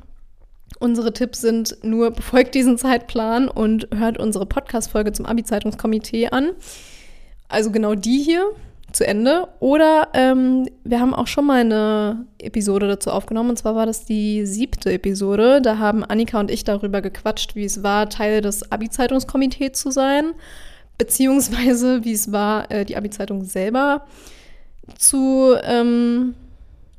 Unsere 0.80 1.14
Tipps 1.14 1.42
sind 1.42 1.78
nur, 1.84 2.10
befolgt 2.10 2.56
diesen 2.56 2.80
Zeitplan 2.80 3.48
und 3.48 3.88
hört 3.94 4.18
unsere 4.18 4.48
Podcast-Folge 4.48 5.12
zum 5.12 5.28
Abi-Zeitungskomitee 5.28 6.30
an. 6.30 6.52
Also 7.50 7.72
genau 7.72 7.94
die 7.94 8.24
hier 8.24 8.52
zu 8.96 9.06
Ende. 9.06 9.50
Oder 9.60 10.10
ähm, 10.14 10.70
wir 10.84 11.02
haben 11.02 11.14
auch 11.14 11.28
schon 11.28 11.46
mal 11.46 11.62
eine 11.62 12.26
Episode 12.40 12.88
dazu 12.88 13.12
aufgenommen. 13.12 13.52
Und 13.52 13.58
zwar 13.58 13.76
war 13.76 13.86
das 13.86 14.06
die 14.06 14.46
siebte 14.46 14.92
Episode. 14.92 15.62
Da 15.62 15.78
haben 15.78 16.04
Annika 16.04 16.40
und 16.40 16.50
ich 16.50 16.64
darüber 16.64 17.02
gequatscht, 17.02 17.56
wie 17.56 17.66
es 17.66 17.84
war, 17.84 18.10
Teil 18.10 18.42
des 18.42 18.72
Abi-Zeitungskomitees 18.72 19.74
zu 19.74 19.92
sein. 19.92 20.32
Beziehungsweise 20.98 22.06
wie 22.06 22.14
es 22.14 22.32
war, 22.32 22.72
äh, 22.72 22.86
die 22.86 22.96
Abi-Zeitung 22.96 23.44
selber 23.44 24.06
zu 24.98 25.56
ähm, 25.64 26.36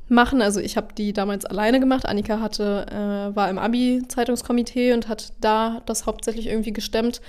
machen. 0.07 0.43
Also 0.43 0.59
ich 0.59 0.77
habe 0.77 0.89
die 0.95 1.13
damals 1.13 1.45
alleine 1.45 1.79
gemacht. 1.79 2.05
Annika 2.05 2.39
hatte, 2.39 2.85
äh, 2.91 3.35
war 3.35 3.49
im 3.49 3.57
Abi-Zeitungskomitee 3.57 4.93
und 4.93 5.07
hat 5.07 5.33
da 5.41 5.81
das 5.87 6.05
hauptsächlich 6.05 6.45
irgendwie 6.45 6.73
gestemmt. 6.73 7.21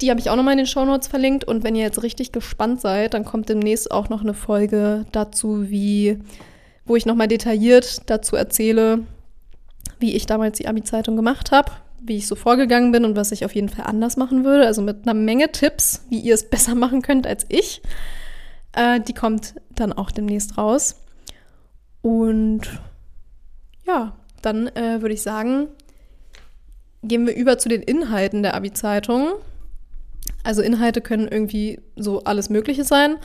Die 0.00 0.10
habe 0.10 0.20
ich 0.20 0.28
auch 0.28 0.36
nochmal 0.36 0.52
in 0.52 0.58
den 0.58 0.66
Shownotes 0.66 1.08
verlinkt. 1.08 1.44
Und 1.44 1.64
wenn 1.64 1.74
ihr 1.74 1.82
jetzt 1.82 2.02
richtig 2.02 2.32
gespannt 2.32 2.80
seid, 2.80 3.14
dann 3.14 3.24
kommt 3.24 3.48
demnächst 3.48 3.90
auch 3.90 4.08
noch 4.08 4.20
eine 4.20 4.34
Folge 4.34 5.06
dazu, 5.12 5.70
wie, 5.70 6.18
wo 6.84 6.96
ich 6.96 7.06
nochmal 7.06 7.28
detailliert 7.28 8.08
dazu 8.10 8.36
erzähle, 8.36 9.00
wie 9.98 10.14
ich 10.14 10.26
damals 10.26 10.58
die 10.58 10.68
Abi-Zeitung 10.68 11.16
gemacht 11.16 11.50
habe, 11.50 11.72
wie 12.02 12.16
ich 12.16 12.26
so 12.26 12.34
vorgegangen 12.34 12.92
bin 12.92 13.04
und 13.04 13.16
was 13.16 13.32
ich 13.32 13.44
auf 13.44 13.54
jeden 13.54 13.70
Fall 13.70 13.86
anders 13.86 14.16
machen 14.16 14.44
würde. 14.44 14.66
Also 14.66 14.82
mit 14.82 15.04
einer 15.04 15.14
Menge 15.14 15.50
Tipps, 15.50 16.04
wie 16.10 16.20
ihr 16.20 16.34
es 16.34 16.48
besser 16.50 16.74
machen 16.74 17.02
könnt 17.02 17.26
als 17.26 17.46
ich. 17.48 17.80
Äh, 18.72 19.00
die 19.00 19.14
kommt 19.14 19.54
dann 19.74 19.92
auch 19.92 20.10
demnächst 20.10 20.58
raus. 20.58 20.96
Und 22.02 22.62
ja, 23.86 24.14
dann 24.42 24.68
äh, 24.68 25.00
würde 25.00 25.14
ich 25.14 25.22
sagen, 25.22 25.68
gehen 27.02 27.26
wir 27.26 27.34
über 27.34 27.58
zu 27.58 27.68
den 27.68 27.82
Inhalten 27.82 28.42
der 28.42 28.54
Abi-Zeitung. 28.54 29.32
Also 30.46 30.62
Inhalte 30.62 31.00
können 31.00 31.28
irgendwie 31.28 31.80
so 31.96 32.24
alles 32.24 32.48
Mögliche 32.48 32.84
sein. 32.84 33.16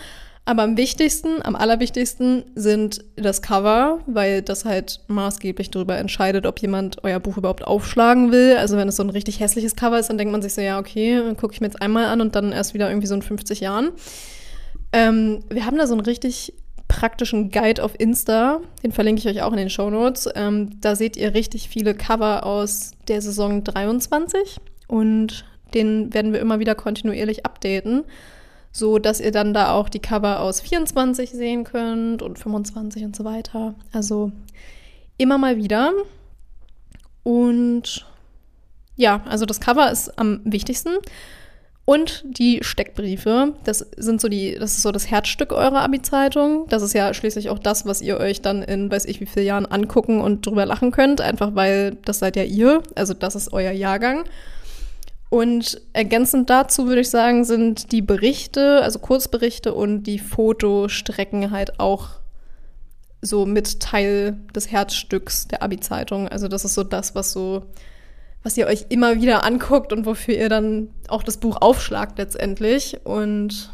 Aber 0.44 0.64
am 0.64 0.76
wichtigsten, 0.76 1.42
am 1.44 1.56
allerwichtigsten 1.56 2.44
sind 2.56 3.06
das 3.16 3.44
Cover, 3.44 4.00
weil 4.08 4.42
das 4.42 4.66
halt 4.66 5.02
maßgeblich 5.08 5.70
darüber 5.70 5.98
entscheidet, 5.98 6.48
ob 6.48 6.60
jemand 6.60 7.04
euer 7.04 7.20
Buch 7.20 7.38
überhaupt 7.38 7.64
aufschlagen 7.66 8.32
will. 8.32 8.58
Also 8.58 8.76
wenn 8.76 8.88
es 8.88 8.96
so 8.96 9.04
ein 9.04 9.12
richtig 9.12 9.40
hässliches 9.40 9.76
Cover 9.76 10.00
ist, 10.00 10.10
dann 10.10 10.18
denkt 10.18 10.32
man 10.32 10.42
sich 10.42 10.56
so, 10.56 10.62
ja, 10.62 10.80
okay, 10.80 11.36
gucke 11.40 11.54
ich 11.54 11.62
mir 11.62 11.68
jetzt 11.68 11.82
einmal 11.82 12.06
an 12.06 12.22
und 12.22 12.36
dann 12.36 12.52
erst 12.52 12.74
wieder 12.74 12.90
irgendwie 12.90 13.08
so 13.08 13.14
in 13.14 13.22
50 13.22 13.60
Jahren. 13.60 13.92
Ähm, 14.94 15.44
wir 15.50 15.66
haben 15.66 15.78
da 15.78 15.86
so 15.86 15.94
einen 15.94 16.02
richtig 16.02 16.54
praktischen 16.88 17.52
Guide 17.52 17.84
auf 17.84 17.98
Insta, 17.98 18.60
den 18.84 18.92
verlinke 18.92 19.20
ich 19.20 19.28
euch 19.28 19.44
auch 19.44 19.52
in 19.52 19.58
den 19.58 19.70
Show 19.70 19.90
Notes. 19.90 20.28
Ähm, 20.36 20.82
da 20.82 20.96
seht 20.96 21.16
ihr 21.18 21.36
richtig 21.36 21.70
viele 21.70 21.94
Cover 21.94 22.46
aus 22.46 22.92
der 23.08 23.22
Saison 23.22 23.64
23 23.64 24.60
und 24.88 25.46
den 25.74 26.14
werden 26.14 26.34
wir 26.34 26.40
immer 26.40 26.60
wieder 26.60 26.76
kontinuierlich 26.76 27.46
updaten 27.46 28.04
so 28.72 29.00
dass 29.00 29.20
ihr 29.20 29.32
dann 29.32 29.54
da 29.54 29.74
auch 29.74 29.90
die 29.90 30.00
Cover 30.00 30.40
aus 30.40 30.62
24 30.62 31.32
sehen 31.32 31.64
könnt 31.64 32.22
und 32.22 32.40
25 32.40 33.04
und 33.04 33.16
so 33.16 33.24
weiter. 33.24 33.76
Also 33.92 34.32
immer 35.18 35.38
mal 35.38 35.58
wieder. 35.58 35.92
Und 37.24 38.06
ja, 38.96 39.22
also 39.26 39.46
das 39.46 39.60
Cover 39.60 39.92
ist 39.92 40.18
am 40.18 40.42
wichtigsten. 40.46 40.92
Und 41.84 42.24
die 42.26 42.60
Steckbriefe, 42.62 43.56
das 43.66 43.80
sind 43.98 44.22
so 44.22 44.30
die, 44.30 44.56
das 44.58 44.78
ist 44.78 44.84
so 44.84 44.92
das 44.92 45.10
Herzstück 45.10 45.52
eurer 45.52 45.82
Abi-Zeitung. 45.82 46.68
Das 46.70 46.84
ist 46.84 46.94
ja 46.94 47.14
schließlich 47.14 47.50
auch 47.50 47.60
das, 47.60 47.86
was 47.86 48.02
ihr 48.02 48.18
euch 48.18 48.42
dann 48.42 48.62
in 48.62 48.90
weiß 48.90 49.06
ich 49.06 49.20
wie 49.20 49.26
vielen 49.26 49.48
Jahren 49.48 49.66
angucken 49.66 50.22
und 50.22 50.46
drüber 50.46 50.66
lachen 50.66 50.92
könnt, 50.92 51.20
einfach 51.20 51.56
weil 51.56 51.98
das 52.06 52.20
seid 52.20 52.36
ja 52.38 52.44
ihr, 52.44 52.84
also 52.96 53.14
das 53.14 53.36
ist 53.36 53.52
euer 53.52 53.72
Jahrgang. 53.72 54.24
Und 55.32 55.80
ergänzend 55.94 56.50
dazu 56.50 56.88
würde 56.88 57.00
ich 57.00 57.10
sagen, 57.10 57.46
sind 57.46 57.94
die 57.94 58.02
Berichte, 58.02 58.82
also 58.84 59.00
Kurzberichte 59.00 59.74
und 59.74 60.04
die 60.04 60.20
Fotostrecken 60.20 61.52
halt 61.52 61.80
auch 61.80 62.10
so 63.22 63.46
mit 63.46 63.80
Teil 63.80 64.36
des 64.54 64.70
Herzstücks 64.70 65.48
der 65.48 65.64
Abi-Zeitung. 65.64 66.28
Also 66.28 66.50
das 66.50 66.66
ist 66.66 66.74
so 66.74 66.84
das, 66.84 67.16
was 67.16 67.32
so, 67.32 67.64
was 68.44 68.58
ihr 68.58 68.68
euch 68.68 68.88
immer 68.90 69.22
wieder 69.22 69.46
anguckt 69.46 69.94
und 69.94 70.06
wofür 70.06 70.36
ihr 70.36 70.50
dann 70.50 70.90
auch 71.08 71.24
das 71.24 71.38
Buch 71.38 71.62
aufschlagt 71.62 72.18
letztendlich. 72.18 73.00
Und 73.06 73.72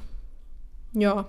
ja, 0.94 1.26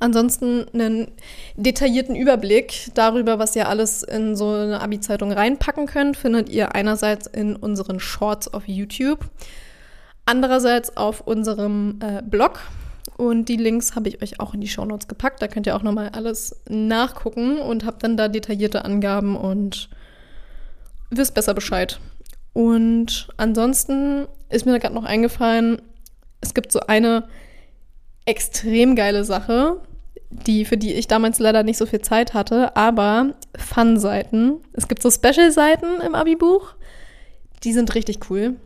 Ansonsten 0.00 0.66
einen 0.72 1.08
detaillierten 1.56 2.16
Überblick 2.16 2.90
darüber, 2.94 3.38
was 3.38 3.54
ihr 3.54 3.68
alles 3.68 4.02
in 4.02 4.34
so 4.34 4.48
eine 4.48 4.80
Abi-Zeitung 4.80 5.30
reinpacken 5.30 5.86
könnt, 5.86 6.16
findet 6.16 6.48
ihr 6.48 6.74
einerseits 6.74 7.26
in 7.26 7.54
unseren 7.54 8.00
Shorts 8.00 8.48
auf 8.52 8.66
YouTube, 8.66 9.28
andererseits 10.24 10.96
auf 10.96 11.20
unserem 11.20 11.98
äh, 12.00 12.22
Blog. 12.22 12.60
Und 13.18 13.50
die 13.50 13.58
Links 13.58 13.94
habe 13.94 14.08
ich 14.08 14.22
euch 14.22 14.40
auch 14.40 14.54
in 14.54 14.62
die 14.62 14.68
Shownotes 14.68 15.06
gepackt. 15.06 15.42
Da 15.42 15.48
könnt 15.48 15.66
ihr 15.66 15.76
auch 15.76 15.82
nochmal 15.82 16.08
alles 16.14 16.62
nachgucken 16.66 17.58
und 17.58 17.84
habt 17.84 18.02
dann 18.02 18.16
da 18.16 18.28
detaillierte 18.28 18.86
Angaben 18.86 19.36
und 19.36 19.90
wisst 21.10 21.34
besser 21.34 21.52
Bescheid. 21.52 22.00
Und 22.54 23.28
ansonsten 23.36 24.26
ist 24.48 24.64
mir 24.64 24.72
da 24.72 24.78
gerade 24.78 24.94
noch 24.94 25.04
eingefallen, 25.04 25.82
es 26.40 26.54
gibt 26.54 26.72
so 26.72 26.80
eine 26.80 27.28
extrem 28.24 28.96
geile 28.96 29.24
Sache, 29.24 29.82
die, 30.30 30.64
für 30.64 30.76
die 30.76 30.94
ich 30.94 31.08
damals 31.08 31.38
leider 31.38 31.62
nicht 31.62 31.76
so 31.76 31.86
viel 31.86 32.00
Zeit 32.00 32.34
hatte, 32.34 32.76
aber 32.76 33.34
Fun-Seiten. 33.56 34.58
Es 34.72 34.88
gibt 34.88 35.02
so 35.02 35.10
Special-Seiten 35.10 36.00
im 36.06 36.14
Abi-Buch, 36.14 36.74
die 37.64 37.72
sind 37.72 37.94
richtig 37.94 38.30
cool. 38.30 38.56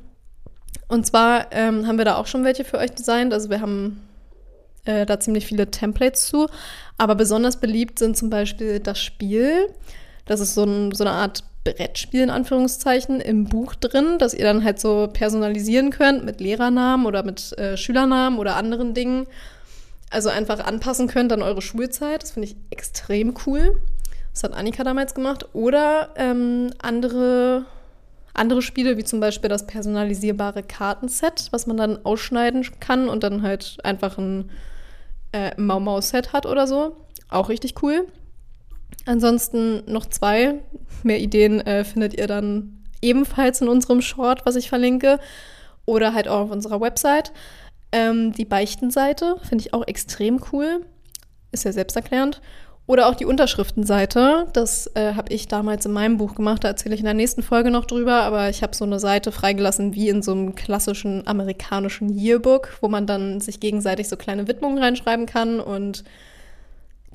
Und 0.89 1.07
zwar 1.07 1.53
ähm, 1.53 1.87
haben 1.87 1.99
wir 1.99 2.05
da 2.05 2.17
auch 2.17 2.27
schon 2.27 2.45
welche 2.45 2.65
für 2.65 2.79
euch 2.79 2.91
designt. 2.93 3.33
Also 3.33 3.49
wir 3.49 3.61
haben 3.61 4.07
äh, 4.85 5.07
da 5.07 5.19
ziemlich 5.19 5.47
viele 5.47 5.71
Templates 5.71 6.27
zu. 6.27 6.47
Aber 6.99 7.15
besonders 7.15 7.59
beliebt 7.59 7.99
sind 7.99 8.17
zum 8.17 8.31
Beispiel 8.31 8.81
das 8.81 9.01
Spiel. 9.01 9.69
Das 10.27 10.41
ist 10.41 10.55
so, 10.55 10.65
ein, 10.65 10.93
so 10.93 11.05
eine 11.05 11.13
Art 11.13 11.45
Brettspiel 11.65 12.21
in 12.21 12.31
Anführungszeichen 12.31 13.21
im 13.21 13.45
Buch 13.45 13.75
drin, 13.75 14.19
das 14.19 14.35
ihr 14.35 14.45
dann 14.45 14.63
halt 14.63 14.79
so 14.79 15.09
personalisieren 15.11 15.91
könnt 15.91 16.25
mit 16.25 16.41
Lehrernamen 16.41 17.07
oder 17.07 17.23
mit 17.23 17.57
äh, 17.59 17.79
Schülernamen 17.79 18.39
oder 18.39 18.57
anderen 18.57 18.93
Dingen 18.93 19.27
also 20.15 20.29
einfach 20.29 20.61
anpassen 20.61 21.09
könnt 21.09 21.33
an 21.33 21.43
eure 21.43 21.61
Schulzeit. 21.61 22.23
Das 22.23 22.31
finde 22.31 22.49
ich 22.49 22.57
extrem 22.71 23.35
cool. 23.47 23.81
Das 24.33 24.45
hat 24.45 24.55
Annika 24.55 24.85
damals 24.85 25.15
gemacht. 25.15 25.49
Oder 25.53 26.11
ähm, 26.17 26.71
andere, 26.81 27.67
andere 28.33 28.63
Spiele, 28.63 28.97
wie 28.97 29.05
zum 29.05 29.21
Beispiel 29.21 29.51
das 29.51 29.67
personalisierbare 29.67 30.63
Kartenset, 30.63 31.49
was 31.51 31.67
man 31.67 31.77
dann 31.77 32.05
ausschneiden 32.05 32.65
kann 32.81 33.09
und 33.09 33.25
dann 33.25 33.43
halt 33.43 33.79
einfach 33.83 34.17
ein 34.17 34.51
äh, 35.33 35.61
Mau-Mau-Set 35.61 36.33
hat 36.33 36.47
oder 36.47 36.67
so. 36.67 36.97
Auch 37.29 37.49
richtig 37.49 37.83
cool. 37.83 38.07
Ansonsten 39.07 39.83
noch 39.91 40.07
zwei. 40.07 40.61
Mehr 41.03 41.19
Ideen 41.19 41.61
äh, 41.61 41.85
findet 41.85 42.15
ihr 42.15 42.29
dann 42.29 42.85
ebenfalls 43.03 43.61
in 43.61 43.69
unserem 43.69 44.01
Short, 44.01 44.47
was 44.47 44.57
ich 44.57 44.69
verlinke. 44.69 45.19
Oder 45.87 46.15
halt 46.15 46.29
auch 46.29 46.41
auf 46.41 46.51
unserer 46.51 46.81
Website. 46.81 47.33
Ähm, 47.95 48.33
die 48.33 48.45
Beichtenseite 48.45 49.37
finde 49.49 49.63
ich 49.63 49.73
auch 49.73 49.87
extrem 49.87 50.41
cool. 50.53 50.85
Ist 51.53 51.65
ja 51.65 51.71
selbsterklärend. 51.71 52.41
Oder 52.87 53.07
auch 53.09 53.15
die 53.15 53.25
Unterschriftenseite. 53.25 54.49
Das 54.53 54.91
äh, 54.97 55.15
habe 55.15 55.33
ich 55.33 55.47
damals 55.47 55.87
in 55.87 55.93
meinem 55.93 56.17
Buch 56.17 56.35
gemacht. 56.35 56.65
Da 56.65 56.69
erzähle 56.69 56.97
ich 56.97 57.01
in 57.03 57.07
der 57.07 57.15
nächsten 57.15 57.45
Folge 57.45 57.71
noch 57.71 57.85
drüber. 57.85 58.23
Aber 58.23 58.51
ich 58.51 58.65
habe 58.65 58.75
so 58.75 58.85
eine 58.85 58.99
Seite 58.99 59.31
freigelassen 59.31 59.95
wie 59.95 60.09
in 60.09 60.23
so 60.23 60.33
einem 60.33 60.57
klassischen 60.57 61.25
amerikanischen 61.25 62.09
Yearbook, 62.09 62.77
wo 62.81 62.89
man 62.89 63.07
dann 63.07 63.41
sich 63.41 63.61
gegenseitig 63.61 64.09
so 64.09 64.17
kleine 64.17 64.49
Widmungen 64.49 64.83
reinschreiben 64.83 65.27
kann. 65.27 65.61
Und 65.61 66.03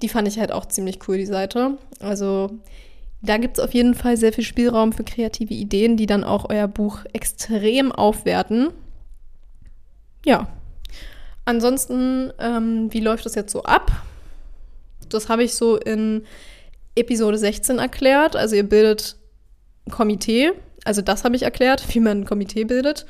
die 0.01 0.09
fand 0.09 0.29
ich 0.29 0.39
halt 0.39 0.53
auch 0.53 0.65
ziemlich 0.65 1.00
cool, 1.09 1.17
die 1.17 1.25
Seite. 1.25 1.77
Also 2.00 2.51
da 3.21 3.36
gibt 3.36 3.57
es 3.57 3.63
auf 3.63 3.74
jeden 3.74 3.95
Fall 3.95 4.15
sehr 4.15 4.31
viel 4.31 4.45
Spielraum 4.45 4.93
für 4.93 5.03
kreative 5.03 5.53
Ideen, 5.53 5.98
die 5.98 6.05
dann 6.05 6.24
auch 6.24 6.50
euer 6.50 6.69
Buch 6.69 7.00
extrem 7.12 7.91
aufwerten. 7.91 8.69
Ja, 10.25 10.48
Ansonsten, 11.50 12.32
ähm, 12.38 12.94
wie 12.94 13.00
läuft 13.00 13.25
das 13.25 13.34
jetzt 13.34 13.51
so 13.51 13.63
ab? 13.63 13.91
Das 15.10 15.29
habe 15.29 15.44
ich 15.44 15.56
so 15.56 15.77
in 15.77 16.22
Episode 16.94 17.39
16 17.39 17.79
erklärt. 17.79 18.36
Also 18.36 18.56
ihr 18.56 18.70
bildet 18.70 19.15
ein 19.88 19.91
Komitee. 19.91 20.51
Also 20.86 21.01
das 21.01 21.24
habe 21.24 21.36
ich 21.36 21.41
erklärt, 21.41 21.84
wie 21.91 22.01
man 22.01 22.20
ein 22.20 22.25
Komitee 22.25 22.65
bildet. 22.65 23.08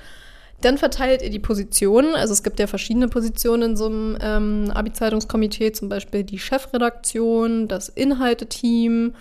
Dann 0.62 0.78
verteilt 0.78 1.22
ihr 1.22 1.32
die 1.32 1.40
Positionen. 1.40 2.16
Also 2.16 2.32
es 2.32 2.42
gibt 2.42 2.62
ja 2.62 2.68
verschiedene 2.68 3.10
Positionen 3.10 3.72
in 3.72 3.76
so 3.76 3.88
einem 3.88 4.18
ähm, 4.22 4.72
Abi-Zeitungskomitee, 4.74 5.74
zum 5.74 5.90
Beispiel 5.90 6.24
die 6.24 6.40
Chefredaktion, 6.40 7.68
das 7.68 7.90
Inhalteteam, 7.90 9.16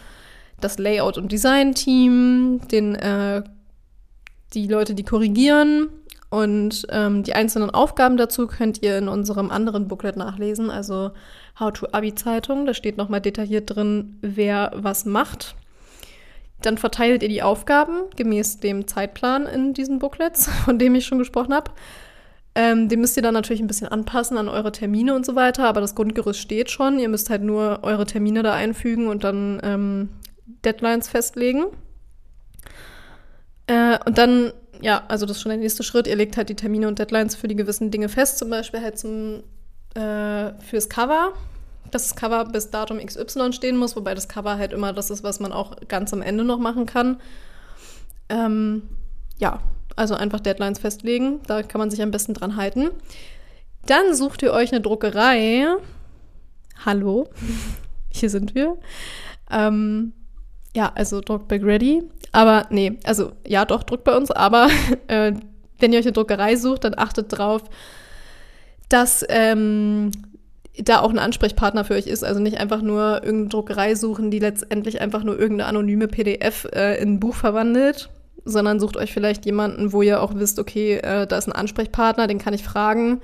das 0.61 0.79
Layout- 0.79 1.19
und 1.19 1.33
Design-Team, 1.33 2.61
äh, 2.71 3.43
die 4.55 4.69
Leute, 4.69 4.95
die 4.95 5.03
korrigieren 5.03 5.89
und 6.31 6.87
ähm, 6.91 7.23
die 7.23 7.33
einzelnen 7.33 7.71
Aufgaben 7.71 8.19
dazu 8.19 8.47
könnt 8.47 8.83
ihr 8.83 8.99
in 8.99 9.09
unserem 9.09 9.51
anderen 9.51 9.89
Booklet 9.89 10.17
nachlesen, 10.17 10.71
also 10.71 11.13
How 11.59 11.73
to 11.73 11.87
Abi-Zeitung. 11.93 12.67
Da 12.67 12.75
steht 12.75 12.99
nochmal 12.99 13.23
detailliert 13.23 13.75
drin, 13.75 14.19
wer 14.21 14.73
was 14.75 15.07
macht. 15.07 15.55
Dann 16.61 16.77
verteilt 16.77 17.23
ihr 17.23 17.29
die 17.29 17.43
Aufgaben 17.43 18.11
gemäß 18.17 18.61
dem 18.61 18.87
Zeitplan 18.87 19.47
in 19.47 19.73
diesen 19.73 19.99
Booklets, 19.99 20.49
von 20.65 20.79
dem 20.79 20.95
ich 20.95 21.07
schon 21.07 21.19
gesprochen 21.19 21.55
habe. 21.55 21.71
Ähm, 22.55 22.89
den 22.89 23.01
müsst 23.01 23.17
ihr 23.17 23.23
dann 23.23 23.35
natürlich 23.35 23.63
ein 23.63 23.67
bisschen 23.67 23.89
anpassen 23.89 24.37
an 24.37 24.49
eure 24.49 24.73
Termine 24.73 25.15
und 25.15 25.25
so 25.25 25.35
weiter, 25.35 25.67
aber 25.67 25.81
das 25.81 25.95
Grundgerüst 25.95 26.41
steht 26.41 26.71
schon. 26.71 26.99
Ihr 26.99 27.09
müsst 27.09 27.31
halt 27.31 27.43
nur 27.43 27.81
eure 27.83 28.05
Termine 28.05 28.43
da 28.43 28.53
einfügen 28.53 29.07
und 29.07 29.25
dann 29.25 29.61
ähm, 29.63 30.09
Deadlines 30.65 31.09
festlegen. 31.09 31.67
Äh, 33.67 33.99
und 34.05 34.19
dann 34.19 34.53
ja, 34.81 35.03
also 35.09 35.27
das 35.27 35.37
ist 35.37 35.43
schon 35.43 35.51
der 35.51 35.59
nächste 35.59 35.83
Schritt. 35.83 36.07
Ihr 36.07 36.17
legt 36.17 36.37
halt 36.37 36.49
die 36.49 36.55
Termine 36.55 36.89
und 36.89 36.99
Deadlines 36.99 37.35
für 37.35 37.49
die 37.49 37.57
gewissen 37.57 37.91
Dinge 37.91 38.09
fest, 38.09 38.39
zum 38.39 38.51
Beispiel 38.51 38.81
halt 38.81 38.99
zum, 38.99 39.43
äh, 39.95 40.53
fürs 40.61 40.89
Cover, 40.89 41.33
dass 41.91 42.09
das 42.09 42.17
Cover 42.17 42.45
bis 42.45 42.71
Datum 42.71 42.99
XY 42.99 43.53
stehen 43.53 43.77
muss, 43.77 43.97
wobei 43.97 44.15
das 44.15 44.29
Cover 44.29 44.59
halt 44.59 44.73
immer 44.73 44.93
das 44.93 45.11
ist, 45.11 45.23
was 45.23 45.41
man 45.41 45.53
auch 45.53 45.77
ganz 45.89 46.13
am 46.13 46.23
Ende 46.23 46.45
noch 46.45 46.59
machen 46.59 46.87
kann. 46.87 47.21
Ähm, 48.29 48.83
ja, 49.39 49.61
also 49.97 50.15
einfach 50.15 50.41
Deadlines 50.41 50.79
festlegen, 50.79 51.41
da 51.47 51.63
kann 51.63 51.81
man 51.81 51.91
sich 51.91 52.03
am 52.03 52.11
besten 52.11 52.35
dran 52.35 52.57
halten. 52.57 52.91
Dann 53.87 54.15
sucht 54.15 54.43
ihr 54.43 54.53
euch 54.53 54.71
eine 54.71 54.81
Druckerei. 54.81 55.67
Hallo, 56.85 57.29
hier 58.11 58.31
sind 58.31 58.55
wir. 58.55 58.77
Ähm, 59.51 60.13
ja, 60.77 60.93
also 60.95 61.21
Druckback 61.21 61.65
Ready. 61.65 62.05
Aber 62.33 62.67
nee, 62.71 62.99
also 63.05 63.33
ja, 63.47 63.65
doch, 63.65 63.83
druckt 63.83 64.05
bei 64.05 64.17
uns, 64.17 64.31
aber 64.31 64.69
äh, 65.09 65.33
wenn 65.79 65.93
ihr 65.93 65.99
euch 65.99 66.07
eine 66.07 66.13
Druckerei 66.13 66.57
sucht, 66.57 66.85
dann 66.85 66.95
achtet 66.97 67.37
drauf, 67.37 67.63
dass 68.89 69.25
ähm, 69.29 70.11
da 70.79 71.01
auch 71.01 71.11
ein 71.11 71.19
Ansprechpartner 71.19 71.85
für 71.85 71.95
euch 71.95 72.07
ist. 72.07 72.25
Also 72.25 72.41
nicht 72.41 72.59
einfach 72.59 72.83
nur 72.83 73.23
irgendeine 73.23 73.49
Druckerei 73.49 73.95
suchen, 73.95 74.31
die 74.31 74.39
letztendlich 74.39 75.01
einfach 75.01 75.25
nur 75.25 75.39
irgendeine 75.39 75.69
anonyme 75.69 76.09
PDF 76.09 76.67
äh, 76.73 77.01
in 77.01 77.15
ein 77.15 77.21
Buch 77.21 77.35
verwandelt, 77.35 78.11
sondern 78.45 78.81
sucht 78.81 78.97
euch 78.97 79.13
vielleicht 79.13 79.45
jemanden, 79.45 79.93
wo 79.93 80.03
ihr 80.03 80.23
auch 80.23 80.35
wisst, 80.35 80.59
okay, 80.59 80.99
äh, 80.99 81.27
da 81.27 81.37
ist 81.37 81.49
ein 81.49 81.53
Ansprechpartner, 81.53 82.27
den 82.27 82.39
kann 82.39 82.55
ich 82.55 82.63
fragen. 82.63 83.21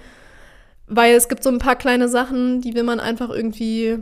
Weil 0.86 1.14
es 1.14 1.28
gibt 1.28 1.42
so 1.42 1.50
ein 1.50 1.58
paar 1.58 1.76
kleine 1.76 2.08
Sachen, 2.08 2.60
die 2.60 2.74
will 2.74 2.82
man 2.82 3.00
einfach 3.00 3.30
irgendwie, 3.30 3.98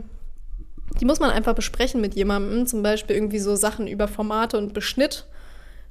die 0.99 1.05
muss 1.05 1.19
man 1.19 1.29
einfach 1.29 1.55
besprechen 1.55 2.01
mit 2.01 2.15
jemandem. 2.15 2.65
Zum 2.65 2.83
Beispiel 2.83 3.15
irgendwie 3.15 3.39
so 3.39 3.55
Sachen 3.55 3.87
über 3.87 4.07
Formate 4.07 4.57
und 4.57 4.73
Beschnitt. 4.73 5.25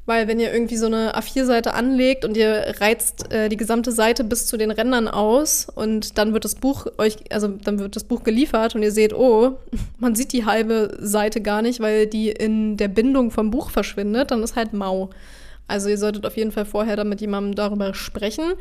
Weil 0.05 0.27
wenn 0.27 0.41
ihr 0.41 0.53
irgendwie 0.53 0.77
so 0.77 0.87
eine 0.87 1.15
A4-Seite 1.15 1.75
anlegt 1.75 2.25
und 2.25 2.37
ihr 2.37 2.75
reizt 2.81 3.33
äh, 3.33 3.49
die 3.49 3.57
gesamte 3.57 3.93
Seite 3.93 4.25
bis 4.25 4.47
zu 4.47 4.57
den 4.57 4.73
Rändern 4.73 5.07
aus 5.07 5.69
und 5.73 6.19
dann 6.19 6.33
wird 6.33 6.45
das 6.45 6.57
Buch 6.57 6.87
euch, 6.99 7.19
also 7.31 7.47
dann 7.47 7.79
wird 7.79 7.95
das 7.95 8.03
Buch 8.03 8.25
geliefert 8.25 8.75
und 8.75 8.83
ihr 8.83 8.91
seht, 8.91 9.15
oh, 9.15 9.59
man 9.99 10.17
sieht 10.17 10.33
die 10.33 10.45
halbe 10.45 10.97
Seite 11.01 11.41
gar 11.41 11.63
nicht, 11.63 11.79
weil 11.79 12.09
die 12.09 12.31
in 12.31 12.77
der 12.77 12.89
Bindung 12.89 13.31
vom 13.31 13.53
Buch 13.53 13.71
verschwindet, 13.71 14.33
dann 14.33 14.43
ist 14.43 14.57
halt 14.57 14.73
mau. 14.73 15.11
Also 15.69 15.89
ihr 15.89 15.99
solltet 15.99 16.27
auf 16.27 16.37
jeden 16.37 16.51
Fall 16.51 16.65
vorher 16.65 16.97
dann 16.97 17.09
mit 17.09 17.21
jemandem 17.21 17.55
darüber 17.55 17.95
sprechen. 17.95 18.55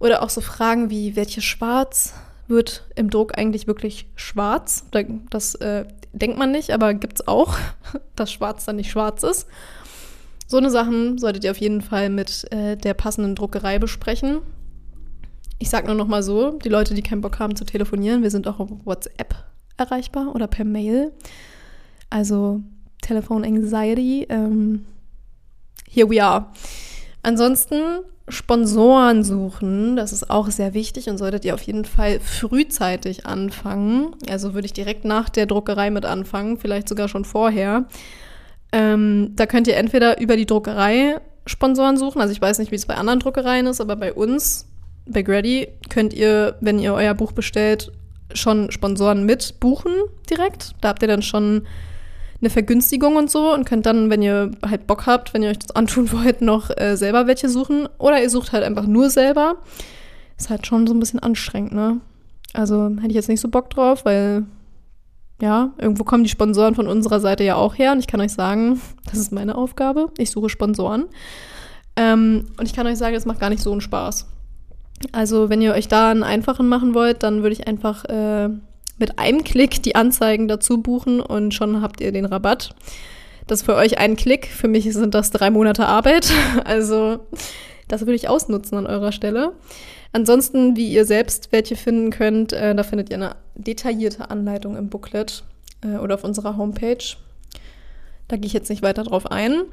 Oder 0.00 0.22
auch 0.22 0.30
so 0.30 0.40
Fragen 0.40 0.90
wie, 0.90 1.14
welches 1.14 1.44
Schwarz 1.44 2.14
wird 2.48 2.86
im 2.94 3.10
Druck 3.10 3.38
eigentlich 3.38 3.66
wirklich 3.66 4.06
schwarz? 4.14 4.84
Das 5.30 5.54
äh, 5.56 5.86
denkt 6.12 6.38
man 6.38 6.50
nicht, 6.50 6.70
aber 6.70 6.94
gibt 6.94 7.20
es 7.20 7.28
auch, 7.28 7.56
dass 8.16 8.32
Schwarz 8.32 8.64
dann 8.64 8.76
nicht 8.76 8.90
schwarz 8.90 9.22
ist. 9.22 9.46
So 10.46 10.58
eine 10.58 10.70
Sachen 10.70 11.18
solltet 11.18 11.44
ihr 11.44 11.50
auf 11.50 11.58
jeden 11.58 11.80
Fall 11.80 12.10
mit 12.10 12.50
äh, 12.52 12.76
der 12.76 12.94
passenden 12.94 13.34
Druckerei 13.34 13.78
besprechen. 13.78 14.40
Ich 15.58 15.70
sage 15.70 15.86
nur 15.86 15.96
noch 15.96 16.06
mal 16.06 16.22
so, 16.22 16.52
die 16.58 16.68
Leute, 16.68 16.94
die 16.94 17.02
keinen 17.02 17.22
Bock 17.22 17.38
haben 17.38 17.56
zu 17.56 17.64
telefonieren, 17.64 18.22
wir 18.22 18.30
sind 18.30 18.46
auch 18.46 18.60
auf 18.60 18.68
WhatsApp 18.84 19.34
erreichbar 19.76 20.34
oder 20.34 20.46
per 20.46 20.64
Mail. 20.64 21.12
Also 22.10 22.60
Telefon 23.02 23.44
Anxiety, 23.44 24.26
ähm, 24.28 24.84
here 25.88 26.08
we 26.08 26.22
are. 26.22 26.46
Ansonsten 27.22 28.00
Sponsoren 28.28 29.22
suchen, 29.22 29.96
das 29.96 30.12
ist 30.12 30.30
auch 30.30 30.50
sehr 30.50 30.72
wichtig 30.72 31.10
und 31.10 31.18
solltet 31.18 31.44
ihr 31.44 31.52
auf 31.52 31.62
jeden 31.62 31.84
Fall 31.84 32.20
frühzeitig 32.20 33.26
anfangen. 33.26 34.16
Also 34.30 34.54
würde 34.54 34.64
ich 34.66 34.72
direkt 34.72 35.04
nach 35.04 35.28
der 35.28 35.44
Druckerei 35.46 35.90
mit 35.90 36.06
anfangen, 36.06 36.56
vielleicht 36.56 36.88
sogar 36.88 37.08
schon 37.08 37.26
vorher. 37.26 37.84
Ähm, 38.72 39.32
da 39.36 39.44
könnt 39.44 39.68
ihr 39.68 39.76
entweder 39.76 40.20
über 40.20 40.36
die 40.36 40.46
Druckerei 40.46 41.20
Sponsoren 41.46 41.98
suchen. 41.98 42.22
Also 42.22 42.32
ich 42.32 42.40
weiß 42.40 42.58
nicht, 42.58 42.70
wie 42.70 42.76
es 42.76 42.86
bei 42.86 42.94
anderen 42.94 43.20
Druckereien 43.20 43.66
ist, 43.66 43.82
aber 43.82 43.96
bei 43.96 44.12
uns, 44.12 44.66
bei 45.06 45.22
Grady, 45.22 45.68
könnt 45.90 46.14
ihr, 46.14 46.56
wenn 46.60 46.78
ihr 46.78 46.94
euer 46.94 47.14
Buch 47.14 47.32
bestellt, 47.32 47.92
schon 48.32 48.70
Sponsoren 48.70 49.24
mit 49.26 49.60
buchen 49.60 49.92
direkt. 50.30 50.72
Da 50.80 50.88
habt 50.88 51.02
ihr 51.02 51.08
dann 51.08 51.22
schon 51.22 51.66
eine 52.44 52.50
Vergünstigung 52.50 53.16
und 53.16 53.30
so 53.30 53.52
und 53.52 53.64
könnt 53.64 53.86
dann, 53.86 54.10
wenn 54.10 54.22
ihr 54.22 54.50
halt 54.64 54.86
Bock 54.86 55.06
habt, 55.06 55.32
wenn 55.32 55.42
ihr 55.42 55.50
euch 55.50 55.58
das 55.58 55.74
antun 55.74 56.12
wollt, 56.12 56.42
noch 56.42 56.70
äh, 56.76 56.96
selber 56.96 57.26
welche 57.26 57.48
suchen. 57.48 57.88
Oder 57.98 58.22
ihr 58.22 58.30
sucht 58.30 58.52
halt 58.52 58.64
einfach 58.64 58.86
nur 58.86 59.10
selber. 59.10 59.56
Ist 60.38 60.50
halt 60.50 60.66
schon 60.66 60.86
so 60.86 60.94
ein 60.94 61.00
bisschen 61.00 61.20
anstrengend, 61.20 61.72
ne? 61.72 62.00
Also 62.52 62.88
hätte 62.88 63.08
ich 63.08 63.14
jetzt 63.14 63.28
nicht 63.28 63.40
so 63.40 63.48
Bock 63.48 63.70
drauf, 63.70 64.04
weil 64.04 64.44
ja, 65.40 65.72
irgendwo 65.78 66.04
kommen 66.04 66.22
die 66.22 66.30
Sponsoren 66.30 66.74
von 66.74 66.86
unserer 66.86 67.18
Seite 67.18 67.42
ja 67.42 67.56
auch 67.56 67.76
her 67.76 67.92
und 67.92 67.98
ich 67.98 68.06
kann 68.06 68.20
euch 68.20 68.32
sagen, 68.32 68.80
das 69.10 69.18
ist 69.18 69.32
meine 69.32 69.56
Aufgabe. 69.56 70.10
Ich 70.18 70.30
suche 70.30 70.48
Sponsoren. 70.48 71.06
Ähm, 71.96 72.46
und 72.58 72.66
ich 72.66 72.74
kann 72.74 72.86
euch 72.86 72.98
sagen, 72.98 73.16
es 73.16 73.26
macht 73.26 73.40
gar 73.40 73.50
nicht 73.50 73.62
so 73.62 73.72
einen 73.72 73.80
Spaß. 73.80 74.26
Also, 75.12 75.48
wenn 75.48 75.62
ihr 75.62 75.72
euch 75.72 75.88
da 75.88 76.10
einen 76.10 76.22
einfachen 76.22 76.68
machen 76.68 76.94
wollt, 76.94 77.22
dann 77.22 77.42
würde 77.42 77.52
ich 77.52 77.66
einfach 77.66 78.04
äh, 78.06 78.50
mit 78.98 79.18
einem 79.18 79.44
Klick 79.44 79.82
die 79.82 79.96
Anzeigen 79.96 80.48
dazu 80.48 80.80
buchen 80.80 81.20
und 81.20 81.54
schon 81.54 81.82
habt 81.82 82.00
ihr 82.00 82.12
den 82.12 82.24
Rabatt. 82.24 82.74
Das 83.46 83.60
ist 83.60 83.66
für 83.66 83.74
euch 83.74 83.98
ein 83.98 84.16
Klick, 84.16 84.46
für 84.46 84.68
mich 84.68 84.90
sind 84.92 85.14
das 85.14 85.30
drei 85.30 85.50
Monate 85.50 85.86
Arbeit. 85.86 86.32
Also, 86.64 87.20
das 87.88 88.02
würde 88.02 88.14
ich 88.14 88.28
ausnutzen 88.28 88.78
an 88.78 88.86
eurer 88.86 89.12
Stelle. 89.12 89.52
Ansonsten, 90.12 90.76
wie 90.76 90.88
ihr 90.88 91.04
selbst 91.04 91.50
welche 91.50 91.76
finden 91.76 92.10
könnt, 92.10 92.52
äh, 92.52 92.74
da 92.74 92.82
findet 92.84 93.10
ihr 93.10 93.16
eine 93.16 93.36
detaillierte 93.56 94.30
Anleitung 94.30 94.76
im 94.76 94.88
Booklet 94.88 95.42
äh, 95.82 95.98
oder 95.98 96.14
auf 96.14 96.24
unserer 96.24 96.56
Homepage. 96.56 97.04
Da 98.28 98.36
gehe 98.36 98.46
ich 98.46 98.52
jetzt 98.52 98.70
nicht 98.70 98.82
weiter 98.82 99.02
drauf 99.02 99.30
ein. 99.30 99.64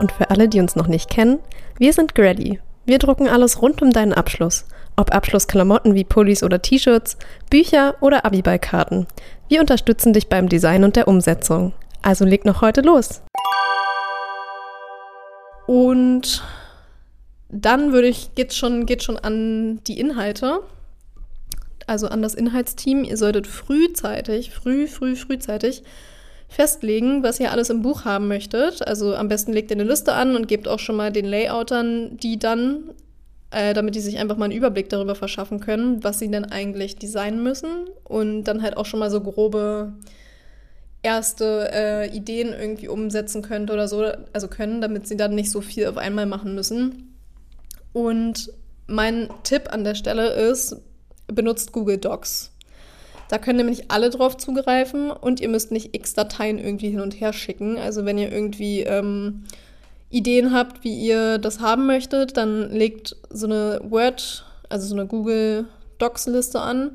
Und 0.00 0.12
für 0.12 0.30
alle, 0.30 0.48
die 0.48 0.60
uns 0.60 0.76
noch 0.76 0.86
nicht 0.86 1.08
kennen, 1.08 1.38
wir 1.78 1.92
sind 1.92 2.14
Grady. 2.14 2.60
Wir 2.84 2.98
drucken 2.98 3.28
alles 3.28 3.62
rund 3.62 3.80
um 3.80 3.90
deinen 3.90 4.12
Abschluss. 4.12 4.66
Ob 4.96 5.14
Abschlussklamotten 5.14 5.94
wie 5.94 6.04
Pullis 6.04 6.42
oder 6.42 6.62
T-Shirts, 6.62 7.16
Bücher 7.50 7.96
oder 8.00 8.24
Abiballkarten. 8.24 9.06
Wir 9.48 9.60
unterstützen 9.60 10.12
dich 10.12 10.28
beim 10.28 10.48
Design 10.48 10.84
und 10.84 10.96
der 10.96 11.08
Umsetzung. 11.08 11.72
Also 12.02 12.24
leg 12.24 12.44
noch 12.44 12.60
heute 12.60 12.80
los. 12.82 13.22
Und 15.66 16.42
dann 17.48 17.92
würde 17.92 18.08
ich, 18.08 18.34
geht 18.34 18.52
schon, 18.52 18.86
geht 18.86 19.02
schon 19.02 19.16
an 19.16 19.80
die 19.86 19.98
Inhalte, 19.98 20.60
also 21.86 22.08
an 22.08 22.22
das 22.22 22.34
Inhaltsteam. 22.34 23.04
Ihr 23.04 23.16
solltet 23.16 23.46
frühzeitig, 23.46 24.50
früh, 24.50 24.86
früh, 24.86 25.16
frühzeitig 25.16 25.82
festlegen, 26.48 27.22
was 27.22 27.40
ihr 27.40 27.50
alles 27.50 27.70
im 27.70 27.82
Buch 27.82 28.04
haben 28.04 28.28
möchtet. 28.28 28.86
Also 28.86 29.16
am 29.16 29.28
besten 29.28 29.52
legt 29.52 29.70
ihr 29.70 29.76
eine 29.76 29.88
Liste 29.88 30.12
an 30.12 30.36
und 30.36 30.46
gebt 30.46 30.68
auch 30.68 30.78
schon 30.78 30.96
mal 30.96 31.10
den 31.10 31.24
Layoutern 31.24 32.16
die 32.16 32.38
dann, 32.38 32.90
äh, 33.54 33.72
damit 33.72 33.94
die 33.94 34.00
sich 34.00 34.18
einfach 34.18 34.36
mal 34.36 34.46
einen 34.46 34.56
Überblick 34.56 34.88
darüber 34.88 35.14
verschaffen 35.14 35.60
können, 35.60 36.02
was 36.02 36.18
sie 36.18 36.30
denn 36.30 36.44
eigentlich 36.44 36.96
designen 36.96 37.42
müssen 37.42 37.86
und 38.02 38.44
dann 38.44 38.62
halt 38.62 38.76
auch 38.76 38.86
schon 38.86 39.00
mal 39.00 39.10
so 39.10 39.20
grobe 39.20 39.92
erste 41.02 41.70
äh, 41.72 42.16
Ideen 42.16 42.52
irgendwie 42.52 42.88
umsetzen 42.88 43.42
könnt 43.42 43.70
oder 43.70 43.86
so, 43.86 44.10
also 44.32 44.48
können, 44.48 44.80
damit 44.80 45.06
sie 45.06 45.16
dann 45.16 45.34
nicht 45.34 45.50
so 45.50 45.60
viel 45.60 45.86
auf 45.86 45.98
einmal 45.98 46.26
machen 46.26 46.54
müssen. 46.54 47.14
Und 47.92 48.50
mein 48.86 49.28
Tipp 49.44 49.72
an 49.72 49.84
der 49.84 49.94
Stelle 49.94 50.30
ist, 50.30 50.76
benutzt 51.28 51.72
Google 51.72 51.98
Docs. 51.98 52.50
Da 53.28 53.38
können 53.38 53.58
nämlich 53.58 53.90
alle 53.90 54.10
drauf 54.10 54.36
zugreifen 54.36 55.10
und 55.10 55.40
ihr 55.40 55.48
müsst 55.48 55.72
nicht 55.72 55.94
x 55.94 56.14
Dateien 56.14 56.58
irgendwie 56.58 56.90
hin 56.90 57.00
und 57.00 57.12
her 57.20 57.32
schicken. 57.32 57.78
Also 57.78 58.04
wenn 58.04 58.18
ihr 58.18 58.32
irgendwie 58.32 58.80
ähm, 58.80 59.44
Ideen 60.14 60.52
habt, 60.52 60.84
wie 60.84 60.94
ihr 60.94 61.38
das 61.38 61.60
haben 61.60 61.86
möchtet, 61.86 62.36
dann 62.36 62.70
legt 62.70 63.16
so 63.30 63.46
eine 63.46 63.80
Word, 63.82 64.44
also 64.68 64.86
so 64.86 64.94
eine 64.94 65.06
Google 65.06 65.66
Docs 65.98 66.26
Liste 66.26 66.60
an 66.60 66.92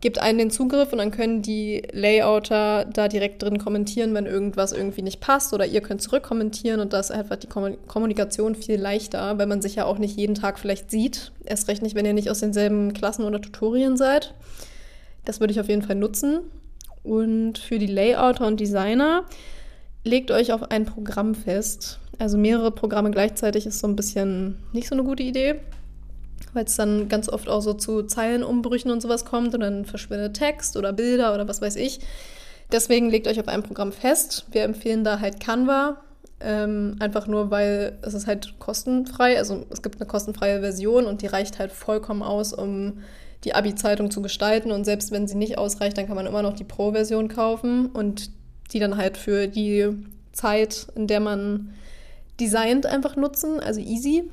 gebt 0.00 0.20
einen 0.20 0.38
den 0.38 0.50
Zugriff 0.50 0.92
und 0.92 0.98
dann 0.98 1.10
können 1.10 1.42
die 1.42 1.82
Layouter 1.90 2.84
da 2.84 3.08
direkt 3.08 3.42
drin 3.42 3.58
kommentieren, 3.58 4.14
wenn 4.14 4.26
irgendwas 4.26 4.72
irgendwie 4.72 5.02
nicht 5.02 5.20
passt 5.20 5.52
oder 5.52 5.66
ihr 5.66 5.80
könnt 5.80 6.02
zurückkommentieren 6.02 6.80
und 6.80 6.92
das 6.92 7.10
einfach 7.10 7.36
die 7.36 7.48
Kommunikation 7.48 8.54
viel 8.54 8.80
leichter, 8.80 9.38
weil 9.38 9.46
man 9.46 9.60
sich 9.60 9.74
ja 9.74 9.84
auch 9.84 9.98
nicht 9.98 10.16
jeden 10.16 10.36
Tag 10.36 10.58
vielleicht 10.58 10.90
sieht. 10.90 11.32
Erst 11.44 11.66
recht 11.66 11.82
nicht, 11.82 11.96
wenn 11.96 12.06
ihr 12.06 12.12
nicht 12.12 12.30
aus 12.30 12.40
denselben 12.40 12.92
Klassen 12.92 13.24
oder 13.24 13.40
Tutorien 13.40 13.96
seid. 13.96 14.34
Das 15.24 15.40
würde 15.40 15.52
ich 15.52 15.60
auf 15.60 15.68
jeden 15.68 15.82
Fall 15.82 15.96
nutzen. 15.96 16.42
Und 17.02 17.58
für 17.58 17.78
die 17.78 17.86
Layouter 17.86 18.46
und 18.46 18.60
Designer 18.60 19.24
legt 20.04 20.30
euch 20.30 20.52
auf 20.52 20.70
ein 20.70 20.84
Programm 20.84 21.34
fest. 21.34 21.98
Also 22.18 22.36
mehrere 22.36 22.70
Programme 22.70 23.10
gleichzeitig 23.10 23.66
ist 23.66 23.78
so 23.80 23.86
ein 23.86 23.96
bisschen 23.96 24.56
nicht 24.72 24.88
so 24.88 24.94
eine 24.94 25.04
gute 25.04 25.22
Idee 25.22 25.60
weil 26.52 26.64
es 26.64 26.76
dann 26.76 27.08
ganz 27.08 27.28
oft 27.28 27.48
auch 27.48 27.60
so 27.60 27.74
zu 27.74 28.02
Zeilenumbrüchen 28.02 28.90
und 28.90 29.00
sowas 29.00 29.24
kommt 29.24 29.54
und 29.54 29.60
dann 29.60 29.84
verschwindet 29.84 30.34
Text 30.34 30.76
oder 30.76 30.92
Bilder 30.92 31.34
oder 31.34 31.48
was 31.48 31.60
weiß 31.60 31.76
ich. 31.76 32.00
Deswegen 32.72 33.10
legt 33.10 33.26
euch 33.28 33.40
auf 33.40 33.48
ein 33.48 33.62
Programm 33.62 33.92
fest. 33.92 34.46
Wir 34.50 34.62
empfehlen 34.62 35.04
da 35.04 35.20
halt 35.20 35.40
Canva, 35.40 35.98
ähm, 36.40 36.96
einfach 36.98 37.26
nur, 37.26 37.50
weil 37.50 37.98
es 38.02 38.14
ist 38.14 38.26
halt 38.26 38.58
kostenfrei. 38.58 39.38
Also 39.38 39.66
es 39.70 39.82
gibt 39.82 39.96
eine 39.96 40.06
kostenfreie 40.06 40.60
Version 40.60 41.06
und 41.06 41.22
die 41.22 41.26
reicht 41.26 41.58
halt 41.58 41.72
vollkommen 41.72 42.22
aus, 42.22 42.52
um 42.52 42.98
die 43.44 43.54
Abi-Zeitung 43.54 44.10
zu 44.10 44.20
gestalten. 44.20 44.70
Und 44.70 44.84
selbst 44.84 45.12
wenn 45.12 45.26
sie 45.26 45.36
nicht 45.36 45.56
ausreicht, 45.58 45.96
dann 45.96 46.06
kann 46.06 46.16
man 46.16 46.26
immer 46.26 46.42
noch 46.42 46.54
die 46.54 46.64
Pro-Version 46.64 47.28
kaufen 47.28 47.86
und 47.86 48.30
die 48.72 48.78
dann 48.78 48.96
halt 48.96 49.16
für 49.16 49.46
die 49.46 49.88
Zeit, 50.32 50.86
in 50.94 51.06
der 51.06 51.20
man 51.20 51.74
designt, 52.40 52.86
einfach 52.86 53.16
nutzen. 53.16 53.60
Also 53.60 53.80
easy. 53.80 54.30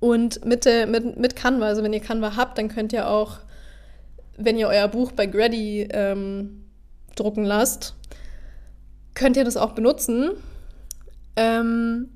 Und 0.00 0.44
mit, 0.44 0.64
der, 0.64 0.86
mit, 0.86 1.16
mit 1.16 1.36
Canva, 1.36 1.66
also 1.66 1.82
wenn 1.82 1.92
ihr 1.92 2.00
Canva 2.00 2.36
habt, 2.36 2.58
dann 2.58 2.68
könnt 2.68 2.92
ihr 2.92 3.08
auch, 3.08 3.38
wenn 4.36 4.58
ihr 4.58 4.66
euer 4.66 4.88
Buch 4.88 5.12
bei 5.12 5.26
Grady 5.26 5.86
ähm, 5.90 6.64
drucken 7.14 7.44
lasst, 7.44 7.94
könnt 9.14 9.36
ihr 9.36 9.44
das 9.44 9.56
auch 9.56 9.72
benutzen, 9.72 10.32
ähm, 11.36 12.08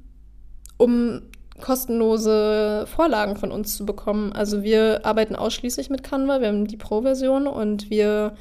um 0.78 1.22
kostenlose 1.60 2.86
Vorlagen 2.86 3.36
von 3.36 3.52
uns 3.52 3.76
zu 3.76 3.86
bekommen. 3.86 4.32
Also 4.32 4.62
wir 4.62 5.06
arbeiten 5.06 5.36
ausschließlich 5.36 5.88
mit 5.88 6.02
Canva, 6.02 6.40
wir 6.40 6.48
haben 6.48 6.66
die 6.66 6.76
Pro-Version 6.76 7.46
und 7.46 7.88
wir 7.88 8.36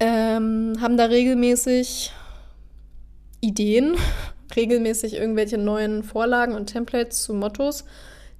ähm, 0.00 0.74
haben 0.80 0.96
da 0.96 1.04
regelmäßig 1.04 2.12
Ideen, 3.40 3.94
regelmäßig 4.56 5.14
irgendwelche 5.14 5.58
neuen 5.58 6.02
Vorlagen 6.02 6.54
und 6.54 6.66
Templates 6.66 7.22
zu 7.22 7.34
Mottos 7.34 7.84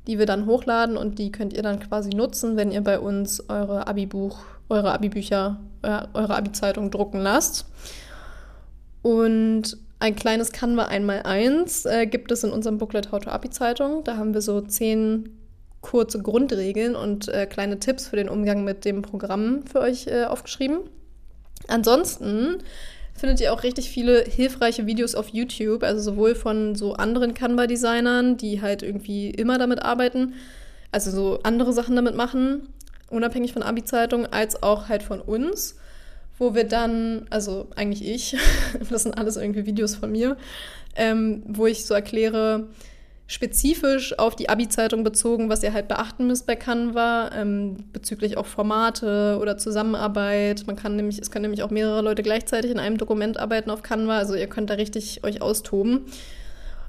die 0.07 0.19
wir 0.19 0.27
dann 0.27 0.47
hochladen 0.47 0.97
und 0.97 1.19
die 1.19 1.31
könnt 1.31 1.53
ihr 1.53 1.63
dann 1.63 1.81
quasi 1.81 2.11
nutzen, 2.11 2.57
wenn 2.57 2.71
ihr 2.71 2.81
bei 2.81 2.99
uns 2.99 3.49
eure 3.49 3.87
Abi-Buch, 3.87 4.41
eure 4.69 4.93
Abi-Bücher, 4.93 5.61
äh, 5.83 6.03
eure 6.15 6.37
Abi-Zeitung 6.37 6.91
drucken 6.91 7.21
lasst. 7.21 7.67
Und 9.03 9.77
ein 9.99 10.17
kleines 10.17 10.53
Canva 10.53 10.87
einmal 10.87 11.23
eins 11.23 11.85
äh, 11.85 12.07
gibt 12.07 12.33
es 12.33 12.45
in 12.45 12.51
unserem 12.51 12.79
Booklet 12.79 13.13
How 13.13 13.21
to 13.21 13.31
Abi 13.31 13.51
Zeitung. 13.51 14.03
Da 14.05 14.17
haben 14.17 14.35
wir 14.35 14.41
so 14.41 14.61
zehn 14.61 15.29
kurze 15.83 16.21
Grundregeln 16.21 16.97
und 16.97 17.29
äh, 17.29 17.47
kleine 17.47 17.79
Tipps 17.79 18.09
für 18.09 18.17
den 18.17 18.29
Umgang 18.29 18.65
mit 18.65 18.85
dem 18.85 19.03
Programm 19.03 19.63
für 19.67 19.81
euch 19.81 20.07
äh, 20.07 20.25
aufgeschrieben. 20.25 20.81
Ansonsten 21.69 22.59
findet 23.15 23.41
ihr 23.41 23.53
auch 23.53 23.63
richtig 23.63 23.91
viele 23.91 24.25
hilfreiche 24.25 24.87
Videos 24.87 25.15
auf 25.15 25.29
YouTube, 25.29 25.83
also 25.83 26.01
sowohl 26.01 26.35
von 26.35 26.75
so 26.75 26.95
anderen 26.95 27.35
Canva-Designern, 27.35 28.37
die 28.37 28.63
halt 28.63 28.83
irgendwie 28.83 29.31
immer 29.31 29.59
damit 29.59 29.83
arbeiten, 29.83 30.35
also 30.91 31.11
so 31.11 31.41
andere 31.43 31.73
Sachen 31.73 31.97
damit 31.97 32.15
machen, 32.17 32.69
unabhängig 33.11 33.53
von 33.53 33.63
Abi-Zeitung, 33.63 34.27
als 34.27 34.63
auch 34.63 34.89
halt 34.89 35.03
von 35.03 35.21
uns, 35.21 35.77
wo 36.39 36.55
wir 36.55 36.65
dann, 36.65 37.27
also 37.29 37.69
eigentlich 37.77 38.09
ich, 38.09 38.37
das 38.91 39.03
sind 39.03 39.19
alles 39.19 39.37
irgendwie 39.37 39.67
Videos 39.67 39.97
von 39.97 40.11
mir, 40.11 40.37
ähm, 40.97 41.43
wo 41.47 41.67
ich 41.67 41.85
so 41.85 41.93
erkläre, 41.93 42.69
spezifisch 43.31 44.19
auf 44.19 44.35
die 44.35 44.49
Abi-Zeitung 44.49 45.05
bezogen, 45.05 45.49
was 45.49 45.63
ihr 45.63 45.73
halt 45.73 45.87
beachten 45.87 46.27
müsst 46.27 46.49
bei 46.49 46.57
Canva, 46.57 47.31
ähm, 47.33 47.77
bezüglich 47.93 48.37
auch 48.37 48.45
Formate 48.45 49.39
oder 49.41 49.57
Zusammenarbeit. 49.57 50.65
Man 50.67 50.75
kann 50.75 50.97
nämlich, 50.97 51.21
es 51.21 51.31
können 51.31 51.45
nämlich 51.45 51.63
auch 51.63 51.71
mehrere 51.71 52.03
Leute 52.03 52.25
gleichzeitig 52.25 52.73
in 52.73 52.81
einem 52.81 52.99
Dokument 52.99 53.39
arbeiten 53.39 53.71
auf 53.71 53.85
Canva, 53.85 54.19
also 54.19 54.35
ihr 54.35 54.49
könnt 54.49 54.69
da 54.69 54.75
richtig 54.75 55.23
euch 55.23 55.43
austoben. 55.43 56.07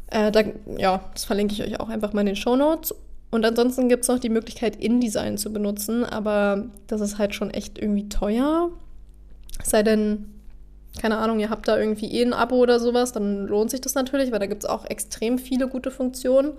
Äh, 0.10 0.32
da, 0.32 0.42
ja, 0.80 1.06
das 1.14 1.26
verlinke 1.26 1.54
ich 1.54 1.62
euch 1.62 1.80
auch 1.80 1.90
einfach 1.90 2.12
mal 2.12 2.22
in 2.22 2.28
den 2.28 2.36
Show 2.36 2.56
Notes. 2.56 2.96
Und 3.30 3.46
ansonsten 3.46 3.88
gibt 3.88 4.02
es 4.02 4.10
noch 4.10 4.18
die 4.18 4.30
Möglichkeit, 4.30 4.76
InDesign 4.78 5.38
zu 5.38 5.54
benutzen, 5.54 6.04
aber 6.04 6.66
das 6.88 7.02
ist 7.02 7.20
halt 7.20 7.36
schon 7.36 7.52
echt 7.52 7.78
irgendwie 7.78 8.10
teuer. 8.10 8.72
Sei 9.64 9.84
denn, 9.84 10.26
keine 11.00 11.18
Ahnung, 11.18 11.40
ihr 11.40 11.50
habt 11.50 11.68
da 11.68 11.78
irgendwie 11.78 12.12
eh 12.12 12.24
ein 12.24 12.34
Abo 12.34 12.58
oder 12.58 12.80
sowas, 12.80 13.12
dann 13.12 13.48
lohnt 13.48 13.72
sich 13.72 13.82
das 13.82 13.94
natürlich, 13.94 14.32
weil 14.32 14.40
da 14.40 14.46
gibt 14.46 14.64
es 14.64 14.70
auch 14.70 14.86
extrem 14.86 15.38
viele 15.38 15.68
gute 15.68 15.92
Funktionen. 15.92 16.54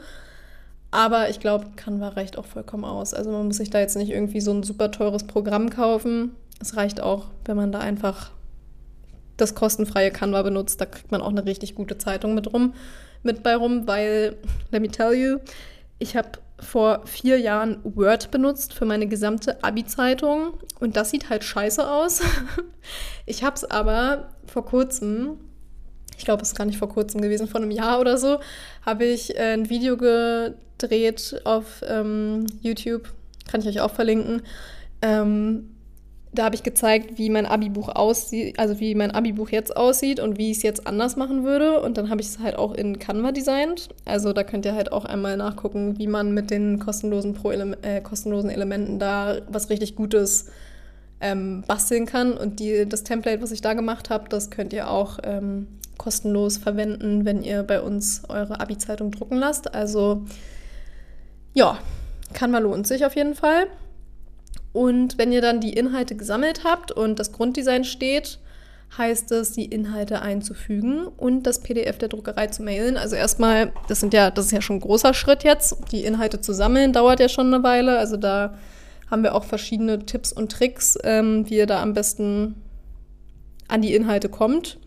Aber 0.90 1.31
ich 1.31 1.40
glaube, 1.40 1.66
Canva 1.77 2.09
reicht 2.09 2.37
auch 2.38 2.45
vollkommen 2.45 2.85
aus. 2.85 3.14
Also 3.14 3.31
man 3.31 3.47
muss 3.47 3.57
sich 3.57 3.71
da 3.71 3.81
jetzt 3.81 3.97
nicht 3.97 4.11
irgendwie 4.11 4.42
so 4.42 4.53
ein 4.53 4.62
super 4.62 4.90
teures 4.90 5.25
Programm 5.25 5.71
kaufen. 5.71 6.33
Es 6.61 6.77
reicht 6.77 7.01
auch, 7.01 7.27
wenn 7.47 7.57
man 7.57 7.73
da 7.73 7.81
einfach 7.81 8.31
das 9.38 9.55
kostenfreie 9.55 10.11
Canva 10.11 10.42
benutzt. 10.42 10.81
Da 10.81 10.87
kriegt 10.87 11.11
man 11.11 11.23
auch 11.23 11.31
eine 11.31 11.47
richtig 11.47 11.75
gute 11.75 11.97
Zeitung 11.97 12.35
mit 12.35 12.53
rum, 12.53 12.75
mit 13.23 13.42
bei 13.42 13.57
rum, 13.57 13.87
weil, 13.87 14.37
let 14.71 14.83
me 14.83 14.88
tell 14.88 15.14
you, 15.14 15.38
ich 16.03 16.17
habe 16.17 16.31
vor 16.59 17.07
vier 17.07 17.38
Jahren 17.38 17.79
Word 17.83 18.31
benutzt 18.31 18.75
für 18.75 18.85
meine 18.85 19.07
gesamte 19.07 19.62
Abi-Zeitung 19.62 20.55
und 20.81 20.97
das 20.97 21.11
sieht 21.11 21.31
halt 21.31 21.45
scheiße 21.45 21.88
aus. 21.88 22.21
Ich 23.25 23.45
habe 23.45 23.55
es 23.55 23.62
aber 23.62 24.33
vor 24.47 24.65
kurzem, 24.65 25.38
ich 26.19 26.25
glaube, 26.25 26.43
es 26.43 26.49
ist 26.49 26.59
gar 26.59 26.65
nicht 26.65 26.79
vor 26.79 26.88
kurzem 26.88 27.21
gewesen, 27.21 27.47
vor 27.47 27.61
einem 27.61 27.71
Jahr 27.71 28.01
oder 28.01 28.19
so, 28.19 28.41
habe 28.85 29.05
ich 29.05 29.37
äh, 29.37 29.53
ein 29.53 29.71
Video 29.71 29.97
gedreht 29.97 31.41
auf 31.45 31.85
ähm, 31.87 32.47
YouTube, 32.61 33.12
kann 33.49 33.61
ich 33.61 33.69
euch 33.69 33.81
auch 33.81 33.93
verlinken. 33.93 34.43
Ähm, 35.03 35.71
da 36.35 36.45
habe 36.45 36.55
ich 36.55 36.62
gezeigt, 36.62 37.18
wie 37.18 37.29
mein 37.29 37.45
Abi-Buch 37.45 37.90
aussieht, 37.90 38.59
also 38.59 38.81
wie 38.81 38.95
mein 38.95 39.11
Abi-Buch 39.11 39.51
jetzt 39.51 39.77
aussieht 39.77 40.18
und 40.18 40.38
wie 40.38 40.51
ich 40.51 40.59
es 40.59 40.62
jetzt 40.62 40.87
anders 40.87 41.16
machen 41.16 41.45
würde. 41.45 41.81
Und 41.81 41.99
dann 41.99 42.09
habe 42.09 42.23
ich 42.23 42.29
es 42.29 42.38
halt 42.38 42.57
auch 42.57 42.73
in 42.73 42.99
Canva 42.99 43.33
designt. 43.33 43.90
Also 44.07 44.33
da 44.33 44.42
könnt 44.42 44.64
ihr 44.64 44.75
halt 44.75 44.92
auch 44.92 45.05
einmal 45.05 45.37
nachgucken, 45.37 45.99
wie 45.99 46.07
man 46.07 46.33
mit 46.33 46.51
den 46.51 46.79
kostenlosen, 46.79 47.35
Pro 47.35 47.51
-Ele 47.51 47.77
äh, 47.83 48.01
kostenlosen 48.01 48.49
Elementen 48.49 48.99
da 48.99 49.42
was 49.49 49.68
richtig 49.68 49.95
Gutes 49.95 50.47
ähm, 51.21 51.64
basteln 51.68 52.07
kann. 52.07 52.33
Und 52.33 52.61
die, 52.61 52.88
das 52.88 53.05
Template, 53.05 53.42
was 53.42 53.53
ich 53.53 53.61
da 53.61 53.75
gemacht 53.75 54.09
habe, 54.09 54.31
das 54.31 54.51
könnt 54.51 54.73
ihr 54.73 54.90
auch 54.90 55.18
ähm, 55.25 55.68
kostenlos 55.99 56.57
verwenden, 56.57 57.27
wenn 57.27 57.42
ihr 57.42 57.62
bei 57.62 57.83
uns 57.83 58.23
eure 58.31 58.59
Abi-Zeitung 58.59 59.11
drucken 59.11 59.37
lasst. 59.37 59.75
Also 59.75 60.25
ja, 61.53 61.77
Canva 62.33 62.59
lohnt 62.59 62.87
sich 62.87 63.05
auf 63.05 63.16
jeden 63.16 63.35
Fall. 63.35 63.66
Und 64.73 65.19
wenn 65.19 65.33
ihr 65.33 65.43
dann 65.43 65.61
die 65.61 65.75
Inhalte 65.75 66.17
gesammelt 66.17 66.65
habt 66.65 66.93
und 66.93 67.19
das 67.19 67.33
Grunddesign 67.33 67.85
steht, 67.85 68.39
heißt 68.97 69.33
es, 69.33 69.53
die 69.53 69.65
Inhalte 69.65 70.21
einzufügen 70.21 71.07
und 71.07 71.45
das 71.45 71.61
PDF 71.61 71.99
der 71.99 72.09
Druckerei 72.09 72.49
zu 72.49 72.63
mailen. 72.63 72.97
Also 72.97 73.17
erstmal, 73.17 73.73
das 73.89 74.01
sind 74.01 74.13
ja, 74.13 74.31
das 74.31 74.47
ist 74.47 74.53
ja 74.53 74.61
schon 74.61 74.77
ein 74.77 74.81
großer 74.81 75.15
Schritt 75.15 75.45
jetzt. 75.45 75.77
Die 75.93 76.05
Inhalte 76.05 76.41
zu 76.41 76.53
sammeln 76.53 76.93
dauert 76.93 77.21
ja 77.21 77.29
schon 77.29 77.53
eine 77.53 77.63
Weile. 77.63 77.99
Also 77.99 78.17
da 78.17 78.59
haben 79.11 79.23
wir 79.23 79.35
auch 79.35 79.45
verschiedene 79.45 80.05
Tipps 80.05 80.33
und 80.33 80.53
Tricks, 80.53 80.99
ähm, 81.05 81.49
wie 81.49 81.57
ihr 81.57 81.67
da 81.67 81.83
am 81.83 81.95
besten 81.95 82.55
an 83.69 83.83
die 83.83 83.95
Inhalte 83.95 84.29
kommt 84.29 84.79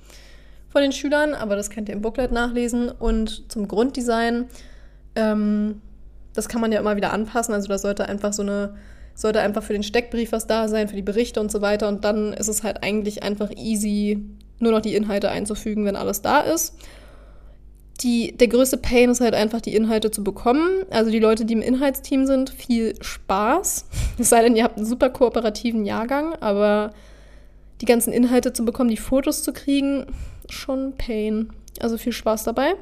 von 0.70 0.82
den 0.82 0.92
Schülern. 0.92 1.34
Aber 1.34 1.56
das 1.56 1.70
könnt 1.70 1.90
ihr 1.90 1.96
im 1.96 2.02
Booklet 2.02 2.32
nachlesen. 2.32 2.90
Und 2.90 3.52
zum 3.52 3.68
Grunddesign, 3.68 4.46
ähm, 5.16 5.82
das 6.34 6.48
kann 6.48 6.62
man 6.62 6.72
ja 6.72 6.80
immer 6.80 6.96
wieder 6.96 7.12
anpassen. 7.12 7.54
Also 7.56 7.68
da 7.68 7.78
sollte 7.80 8.08
einfach 8.08 8.34
so 8.34 8.44
eine 8.44 8.76
sollte 9.16 9.40
einfach 9.40 9.64
für 9.64 9.74
den 9.74 9.84
Steckbrief 9.84 10.34
was 10.34 10.46
da 10.46 10.68
sein, 10.68 10.90
für 10.90 10.96
die 10.96 11.02
Berichte 11.02 11.40
und 11.40 11.52
so 11.52 11.62
weiter. 11.62 11.88
Und 11.88 12.04
dann 12.04 12.34
ist 12.34 12.50
es 12.50 12.64
halt 12.64 12.84
eigentlich 12.84 13.24
einfach 13.24 13.50
easy, 13.56 14.20
nur 14.60 14.74
noch 14.74 14.82
die 14.82 14.96
Inhalte 14.96 15.30
einzufügen, 15.30 15.86
wenn 15.86 15.96
alles 15.96 16.22
da 16.22 16.42
ist. 16.42 16.76
Die, 18.02 18.36
der 18.36 18.50
größte 18.50 18.78
Pain 18.78 19.10
ist 19.10 19.22
halt 19.22 19.34
einfach, 19.34 19.62
die 19.62 19.74
Inhalte 19.74 20.12
zu 20.12 20.22
bekommen. 20.22 20.70
Also 20.90 21.12
die 21.12 21.20
Leute, 21.20 21.46
die 21.46 21.54
im 21.54 21.62
Inhaltsteam 21.62 22.26
sind, 22.26 22.50
viel 22.50 22.94
Spaß. 23.02 23.86
Es 24.18 24.30
sei 24.30 24.42
denn, 24.42 24.56
ihr 24.56 24.64
habt 24.64 24.78
einen 24.78 24.86
super 24.86 25.10
kooperativen 25.10 25.86
Jahrgang, 25.86 26.36
aber 26.42 26.92
die 27.82 27.86
ganzen 27.86 28.14
Inhalte 28.14 28.54
zu 28.54 28.64
bekommen, 28.64 28.90
die 28.90 28.98
Fotos 28.98 29.44
zu 29.44 29.54
kriegen, 29.54 30.06
schon 30.50 30.94
Pain. 30.98 31.50
Also 31.80 31.98
viel 31.98 32.14
Spaß 32.14 32.44
dabei. 32.44 32.76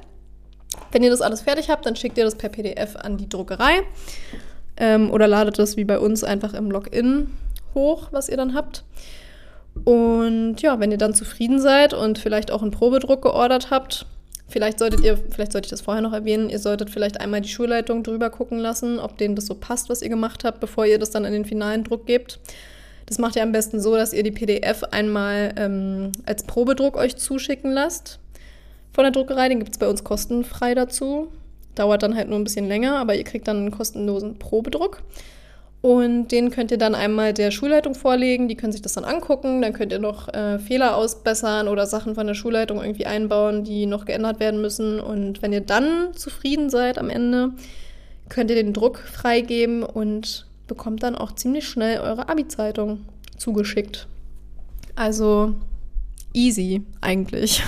Wenn 0.92 1.04
ihr 1.04 1.10
das 1.10 1.22
alles 1.22 1.42
fertig 1.42 1.70
habt, 1.70 1.86
dann 1.86 1.96
schickt 1.96 2.18
ihr 2.18 2.24
das 2.24 2.36
per 2.36 2.50
PDF 2.50 2.96
an 2.96 3.18
die 3.18 3.30
Druckerei. 3.30 3.82
Ähm, 4.78 5.12
oder 5.12 5.28
ladet 5.28 5.60
das 5.60 5.78
wie 5.78 5.86
bei 5.86 6.00
uns 6.00 6.24
einfach 6.24 6.54
im 6.54 6.72
Login 6.72 7.28
hoch, 7.74 8.08
was 8.12 8.30
ihr 8.30 8.38
dann 8.38 8.54
habt. 8.54 8.84
Und 9.86 10.62
ja, 10.62 10.80
wenn 10.80 10.92
ihr 10.92 10.98
dann 10.98 11.14
zufrieden 11.14 11.60
seid 11.60 11.94
und 11.94 12.20
vielleicht 12.20 12.52
auch 12.52 12.62
einen 12.62 12.72
Probedruck 12.72 13.22
geordert 13.22 13.72
habt, 13.72 14.06
vielleicht 14.48 14.80
solltet 14.80 15.02
ihr, 15.02 15.18
vielleicht 15.18 15.52
sollte 15.52 15.66
ich 15.66 15.72
das 15.72 15.82
vorher 15.82 16.02
noch 16.02 16.14
erwähnen, 16.14 16.50
ihr 16.50 16.60
solltet 16.60 16.90
vielleicht 16.90 17.20
einmal 17.20 17.42
die 17.42 17.50
Schulleitung 17.50 18.04
drüber 18.04 18.30
gucken 18.30 18.60
lassen, 18.60 19.00
ob 19.00 19.18
denen 19.18 19.36
das 19.36 19.48
so 19.48 19.56
passt, 19.56 19.90
was 19.90 20.02
ihr 20.02 20.10
gemacht 20.10 20.44
habt, 20.44 20.60
bevor 20.60 20.86
ihr 20.86 21.00
das 21.00 21.10
dann 21.10 21.26
in 21.26 21.34
den 21.34 21.46
finalen 21.46 21.84
Druck 21.84 22.06
gebt. 22.06 22.40
Das 23.06 23.18
macht 23.18 23.36
ihr 23.36 23.44
am 23.44 23.52
besten 23.52 23.80
so, 23.82 23.96
dass 23.96 24.14
ihr 24.14 24.24
die 24.24 24.32
PDF 24.32 24.84
einmal 24.92 25.54
ähm, 25.58 26.12
als 26.26 26.44
Probedruck 26.44 26.96
euch 26.96 27.18
zuschicken 27.18 27.72
lasst 27.72 28.20
von 28.94 29.04
der 29.04 29.12
Druckerei. 29.12 29.50
Den 29.50 29.60
gibt 29.60 29.72
es 29.72 29.78
bei 29.78 29.88
uns 29.88 30.04
kostenfrei 30.04 30.74
dazu. 30.74 31.30
Dauert 31.76 32.04
dann 32.04 32.16
halt 32.16 32.30
nur 32.30 32.40
ein 32.40 32.44
bisschen 32.44 32.68
länger, 32.68 32.98
aber 32.98 33.16
ihr 33.16 33.24
kriegt 33.24 33.48
dann 33.48 33.58
einen 33.58 33.72
kostenlosen 33.72 34.38
Probedruck. 34.38 35.02
Und 35.84 36.30
den 36.30 36.50
könnt 36.50 36.72
ihr 36.72 36.78
dann 36.78 36.96
einmal 36.96 37.34
der 37.34 37.52
Schulleitung 37.52 37.94
vorlegen. 37.94 38.48
Die 38.48 38.56
können 38.56 38.72
sich 38.72 38.82
das 38.82 38.94
dann 38.94 39.04
angucken. 39.04 39.62
Dann 39.62 39.74
könnt 39.74 39.92
ihr 39.92 40.00
noch 40.00 40.34
äh, 40.34 40.58
Fehler 40.58 40.96
ausbessern 40.96 41.68
oder 41.68 41.86
Sachen 41.86 42.16
von 42.16 42.26
der 42.26 42.36
Schulleitung 42.36 42.82
irgendwie 42.82 43.06
einbauen, 43.06 43.66
die 43.66 43.86
noch 43.86 44.06
geändert 44.06 44.40
werden 44.40 44.62
müssen. 44.62 45.02
Und 45.02 45.42
wenn 45.42 45.52
ihr 45.52 45.60
dann 45.60 46.14
zufrieden 46.14 46.70
seid 46.70 46.98
am 46.98 47.10
Ende, 47.10 47.52
könnt 48.30 48.50
ihr 48.50 48.56
den 48.56 48.72
Druck 48.72 49.00
freigeben 49.00 49.84
und 49.84 50.46
bekommt 50.68 51.04
dann 51.04 51.16
auch 51.16 51.34
ziemlich 51.34 51.68
schnell 51.68 52.00
eure 52.00 52.30
Abi-Zeitung 52.30 53.02
zugeschickt. 53.38 54.08
Also 54.96 55.56
easy 56.34 56.84
eigentlich. 57.02 57.62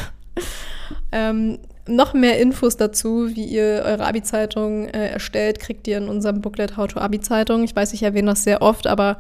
ähm, 1.11 1.59
noch 1.88 2.13
mehr 2.13 2.39
Infos 2.39 2.78
dazu, 2.78 3.36
wie 3.36 3.45
ihr 3.45 3.84
eure 3.86 4.06
Abi-Zeitung 4.06 4.88
äh, 4.88 5.10
erstellt, 5.10 5.60
kriegt 5.60 5.88
ihr 5.88 5.98
in 5.98 6.10
unserem 6.10 6.41
Booklet 6.41 6.78
How 6.78 6.88
to 6.88 7.00
Abi-Zeitung. 7.00 7.63
Ich 7.63 7.76
weiß, 7.76 7.93
ich 7.93 8.04
erwähne 8.04 8.32
das 8.32 8.43
sehr 8.43 8.62
oft, 8.62 8.88
aber 8.88 9.17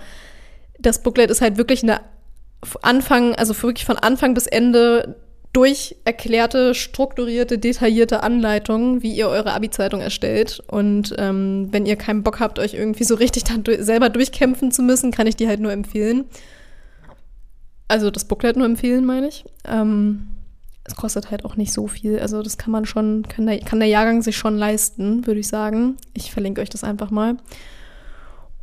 das 0.79 1.03
Booklet 1.03 1.29
ist 1.29 1.41
halt 1.41 1.57
wirklich 1.57 1.83
eine 1.83 2.01
Anfang, 2.81 3.35
also 3.35 3.53
wirklich 3.61 3.85
von 3.85 3.97
Anfang 3.97 4.33
bis 4.33 4.47
Ende 4.47 5.15
durch 5.53 5.95
erklärte, 6.03 6.75
strukturierte, 6.75 7.57
detaillierte 7.57 8.23
Anleitungen, 8.23 9.01
wie 9.01 9.13
ihr 9.13 9.29
eure 9.29 9.53
Abi-Zeitung 9.53 10.01
erstellt. 10.01 10.61
Und 10.67 11.15
ähm, 11.17 11.69
wenn 11.71 11.85
ihr 11.85 11.95
keinen 11.95 12.23
Bock 12.23 12.41
habt, 12.41 12.59
euch 12.59 12.73
irgendwie 12.73 13.05
so 13.05 13.15
richtig 13.15 13.45
dann 13.45 13.63
durch, 13.63 13.79
selber 13.79 14.09
durchkämpfen 14.09 14.71
zu 14.71 14.81
müssen, 14.81 15.11
kann 15.11 15.27
ich 15.27 15.37
die 15.37 15.47
halt 15.47 15.61
nur 15.61 15.71
empfehlen. 15.71 16.25
Also 17.87 18.11
das 18.11 18.25
Booklet 18.25 18.57
nur 18.57 18.65
empfehlen, 18.65 19.05
meine 19.05 19.27
ich. 19.27 19.45
Ähm, 19.65 20.27
es 20.85 20.95
kostet 20.95 21.31
halt 21.31 21.45
auch 21.45 21.55
nicht 21.55 21.73
so 21.73 21.87
viel. 21.87 22.19
Also 22.19 22.41
das 22.43 22.57
kann 22.57 22.71
man 22.71 22.85
schon, 22.85 23.23
kann 23.27 23.47
der, 23.47 23.59
kann 23.59 23.79
der 23.79 23.89
Jahrgang 23.89 24.21
sich 24.21 24.37
schon 24.37 24.57
leisten, 24.57 25.25
würde 25.25 25.39
ich 25.39 25.47
sagen. 25.47 25.97
Ich 26.13 26.31
verlinke 26.31 26.61
euch 26.61 26.69
das 26.69 26.83
einfach 26.83 27.09
mal. 27.09 27.37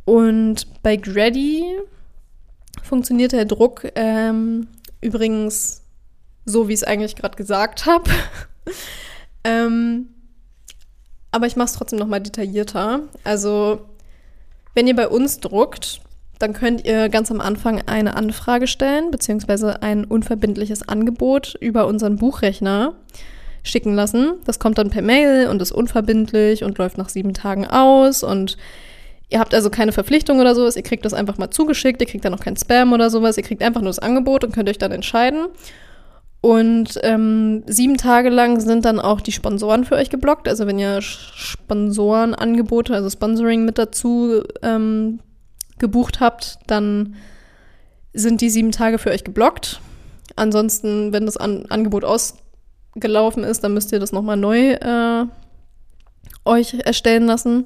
Und 0.05 0.67
bei 0.83 0.95
Grady 0.95 1.65
funktioniert 2.81 3.33
der 3.33 3.45
Druck 3.45 3.91
ähm, 3.95 4.67
übrigens 5.01 5.81
so, 6.45 6.67
wie 6.67 6.73
ich 6.73 6.79
es 6.79 6.87
eigentlich 6.87 7.15
gerade 7.15 7.35
gesagt 7.35 7.85
habe. 7.85 8.09
ähm, 9.43 10.07
aber 11.31 11.47
ich 11.47 11.57
mache 11.57 11.67
es 11.67 11.73
trotzdem 11.73 11.99
noch 11.99 12.07
mal 12.07 12.21
detaillierter. 12.21 13.01
Also 13.25 13.81
wenn 14.73 14.87
ihr 14.87 14.95
bei 14.95 15.09
uns 15.09 15.39
druckt, 15.39 16.01
dann 16.39 16.53
könnt 16.53 16.85
ihr 16.85 17.09
ganz 17.09 17.31
am 17.31 17.41
Anfang 17.41 17.81
eine 17.85 18.15
Anfrage 18.15 18.67
stellen, 18.67 19.11
beziehungsweise 19.11 19.81
ein 19.81 20.05
unverbindliches 20.05 20.87
Angebot 20.87 21.55
über 21.59 21.87
unseren 21.87 22.17
Buchrechner 22.17 22.93
schicken 23.63 23.93
lassen. 23.95 24.33
Das 24.45 24.59
kommt 24.59 24.77
dann 24.77 24.89
per 24.89 25.01
Mail 25.01 25.47
und 25.47 25.61
ist 25.61 25.71
unverbindlich 25.71 26.63
und 26.63 26.77
läuft 26.77 26.97
nach 26.97 27.09
sieben 27.09 27.33
Tagen 27.33 27.65
aus 27.67 28.23
und 28.23 28.57
Ihr 29.29 29.39
habt 29.39 29.55
also 29.55 29.71
keine 29.71 29.91
Verpflichtung 29.91 30.39
oder 30.39 30.53
sowas, 30.53 30.75
ihr 30.75 30.83
kriegt 30.83 31.05
das 31.05 31.13
einfach 31.15 31.39
mal 31.39 31.49
zugeschickt, 31.49 31.99
ihr 32.01 32.05
kriegt 32.05 32.23
dann 32.23 32.35
auch 32.35 32.39
kein 32.39 32.55
Spam 32.55 32.93
oder 32.93 33.09
sowas, 33.09 33.35
ihr 33.35 33.41
kriegt 33.41 33.63
einfach 33.63 33.81
nur 33.81 33.89
das 33.89 33.97
Angebot 33.97 34.43
und 34.43 34.53
könnt 34.53 34.69
euch 34.69 34.77
dann 34.77 34.91
entscheiden. 34.91 35.47
Und 36.39 36.99
ähm, 37.01 37.63
sieben 37.65 37.97
Tage 37.97 38.29
lang 38.29 38.59
sind 38.59 38.85
dann 38.85 38.99
auch 38.99 39.21
die 39.21 39.31
Sponsoren 39.31 39.85
für 39.85 39.95
euch 39.95 40.11
geblockt. 40.11 40.47
Also 40.47 40.67
wenn 40.67 40.77
ihr 40.77 41.01
Sponsorenangebote, 41.01 42.93
also 42.93 43.09
Sponsoring 43.09 43.65
mit 43.65 43.79
dazu 43.79 44.43
ähm, 44.61 45.19
gebucht 45.83 46.21
habt, 46.21 46.59
dann 46.65 47.15
sind 48.13 48.39
die 48.39 48.49
sieben 48.49 48.71
Tage 48.71 48.99
für 48.99 49.11
euch 49.11 49.25
geblockt. 49.25 49.81
Ansonsten, 50.37 51.11
wenn 51.11 51.25
das 51.25 51.35
An 51.35 51.65
Angebot 51.67 52.05
ausgelaufen 52.05 53.43
ist, 53.43 53.65
dann 53.65 53.73
müsst 53.73 53.91
ihr 53.91 53.99
das 53.99 54.13
nochmal 54.13 54.37
neu 54.37 54.71
äh, 54.71 55.25
euch 56.45 56.75
erstellen 56.85 57.25
lassen 57.25 57.65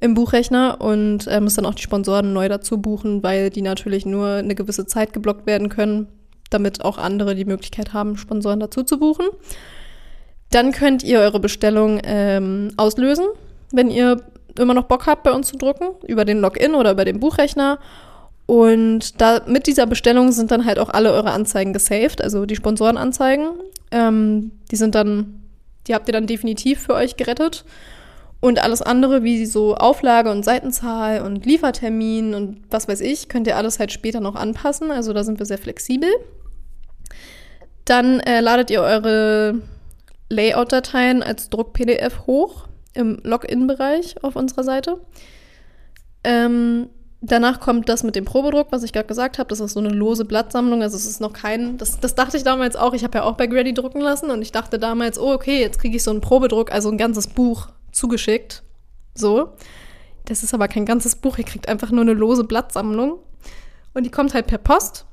im 0.00 0.14
Buchrechner 0.14 0.80
und 0.80 1.26
äh, 1.26 1.38
muss 1.40 1.56
dann 1.56 1.66
auch 1.66 1.74
die 1.74 1.82
Sponsoren 1.82 2.32
neu 2.32 2.48
dazu 2.48 2.78
buchen, 2.78 3.22
weil 3.22 3.50
die 3.50 3.60
natürlich 3.60 4.06
nur 4.06 4.36
eine 4.36 4.54
gewisse 4.54 4.86
Zeit 4.86 5.12
geblockt 5.12 5.46
werden 5.46 5.68
können, 5.68 6.08
damit 6.48 6.82
auch 6.82 6.96
andere 6.96 7.34
die 7.34 7.44
Möglichkeit 7.44 7.92
haben, 7.92 8.16
Sponsoren 8.16 8.60
dazu 8.60 8.82
zu 8.84 8.98
buchen. 8.98 9.26
Dann 10.50 10.72
könnt 10.72 11.02
ihr 11.02 11.20
eure 11.20 11.40
Bestellung 11.40 12.00
ähm, 12.04 12.72
auslösen, 12.78 13.26
wenn 13.70 13.90
ihr 13.90 14.22
immer 14.58 14.74
noch 14.74 14.84
Bock 14.84 15.06
habt, 15.06 15.22
bei 15.22 15.32
uns 15.32 15.48
zu 15.48 15.56
drucken, 15.56 15.88
über 16.06 16.24
den 16.24 16.40
Login 16.40 16.74
oder 16.74 16.92
über 16.92 17.04
den 17.04 17.20
Buchrechner. 17.20 17.78
Und 18.46 19.20
da 19.20 19.42
mit 19.46 19.66
dieser 19.66 19.86
Bestellung 19.86 20.32
sind 20.32 20.50
dann 20.50 20.64
halt 20.64 20.78
auch 20.78 20.88
alle 20.88 21.12
eure 21.12 21.30
Anzeigen 21.30 21.72
gesaved, 21.72 22.20
also 22.20 22.46
die 22.46 22.56
Sponsorenanzeigen. 22.56 23.50
Ähm, 23.92 24.50
die 24.70 24.76
sind 24.76 24.94
dann, 24.94 25.42
die 25.86 25.94
habt 25.94 26.08
ihr 26.08 26.12
dann 26.12 26.26
definitiv 26.26 26.80
für 26.80 26.94
euch 26.94 27.16
gerettet. 27.16 27.64
Und 28.40 28.60
alles 28.60 28.80
andere, 28.80 29.22
wie 29.22 29.44
so 29.44 29.76
Auflage 29.76 30.30
und 30.30 30.44
Seitenzahl 30.44 31.20
und 31.20 31.44
Liefertermin 31.44 32.34
und 32.34 32.62
was 32.70 32.88
weiß 32.88 33.02
ich, 33.02 33.28
könnt 33.28 33.46
ihr 33.46 33.56
alles 33.56 33.78
halt 33.78 33.92
später 33.92 34.20
noch 34.20 34.34
anpassen. 34.34 34.90
Also 34.90 35.12
da 35.12 35.22
sind 35.24 35.38
wir 35.38 35.46
sehr 35.46 35.58
flexibel. 35.58 36.08
Dann 37.84 38.20
äh, 38.20 38.40
ladet 38.40 38.70
ihr 38.70 38.80
eure 38.80 39.60
Layout-Dateien 40.30 41.22
als 41.22 41.50
Druck-PDF 41.50 42.26
hoch 42.26 42.66
im 42.94 43.20
Login-Bereich 43.22 44.22
auf 44.22 44.36
unserer 44.36 44.64
Seite. 44.64 45.00
Ähm, 46.24 46.88
danach 47.20 47.60
kommt 47.60 47.88
das 47.88 48.02
mit 48.02 48.16
dem 48.16 48.24
Probedruck, 48.24 48.68
was 48.70 48.82
ich 48.82 48.92
gerade 48.92 49.06
gesagt 49.06 49.38
habe. 49.38 49.48
Das 49.48 49.60
ist 49.60 49.72
so 49.72 49.80
eine 49.80 49.90
lose 49.90 50.24
Blattsammlung. 50.24 50.82
Also 50.82 50.96
es 50.96 51.06
ist 51.06 51.20
noch 51.20 51.32
kein. 51.32 51.78
Das, 51.78 52.00
das 52.00 52.14
dachte 52.14 52.36
ich 52.36 52.42
damals 52.42 52.76
auch. 52.76 52.94
Ich 52.94 53.04
habe 53.04 53.18
ja 53.18 53.24
auch 53.24 53.36
bei 53.36 53.46
Grady 53.46 53.74
drucken 53.74 54.00
lassen 54.00 54.30
und 54.30 54.42
ich 54.42 54.52
dachte 54.52 54.78
damals, 54.78 55.18
oh, 55.18 55.32
okay, 55.32 55.60
jetzt 55.60 55.78
kriege 55.78 55.96
ich 55.96 56.02
so 56.02 56.10
einen 56.10 56.20
Probedruck, 56.20 56.72
also 56.72 56.90
ein 56.90 56.98
ganzes 56.98 57.26
Buch 57.26 57.68
zugeschickt. 57.92 58.62
So. 59.14 59.52
Das 60.26 60.42
ist 60.42 60.54
aber 60.54 60.68
kein 60.68 60.86
ganzes 60.86 61.16
Buch, 61.16 61.38
ihr 61.38 61.44
kriegt 61.44 61.68
einfach 61.68 61.90
nur 61.90 62.02
eine 62.02 62.12
lose 62.12 62.44
Blattsammlung. 62.44 63.18
Und 63.94 64.04
die 64.04 64.10
kommt 64.10 64.34
halt 64.34 64.46
per 64.46 64.58
Post. 64.58 65.06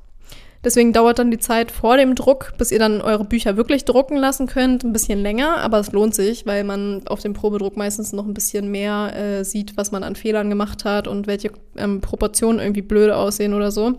Deswegen 0.64 0.92
dauert 0.92 1.20
dann 1.20 1.30
die 1.30 1.38
Zeit 1.38 1.70
vor 1.70 1.96
dem 1.96 2.16
Druck, 2.16 2.52
bis 2.58 2.72
ihr 2.72 2.80
dann 2.80 3.00
eure 3.00 3.24
Bücher 3.24 3.56
wirklich 3.56 3.84
drucken 3.84 4.16
lassen 4.16 4.46
könnt, 4.46 4.82
ein 4.82 4.92
bisschen 4.92 5.20
länger, 5.20 5.58
aber 5.58 5.78
es 5.78 5.92
lohnt 5.92 6.16
sich, 6.16 6.46
weil 6.46 6.64
man 6.64 7.06
auf 7.06 7.20
dem 7.20 7.32
Probedruck 7.32 7.76
meistens 7.76 8.12
noch 8.12 8.26
ein 8.26 8.34
bisschen 8.34 8.70
mehr 8.70 9.14
äh, 9.14 9.44
sieht, 9.44 9.76
was 9.76 9.92
man 9.92 10.02
an 10.02 10.16
Fehlern 10.16 10.48
gemacht 10.50 10.84
hat 10.84 11.06
und 11.06 11.28
welche 11.28 11.52
ähm, 11.76 12.00
Proportionen 12.00 12.58
irgendwie 12.58 12.82
blöde 12.82 13.16
aussehen 13.16 13.54
oder 13.54 13.70
so. 13.70 13.98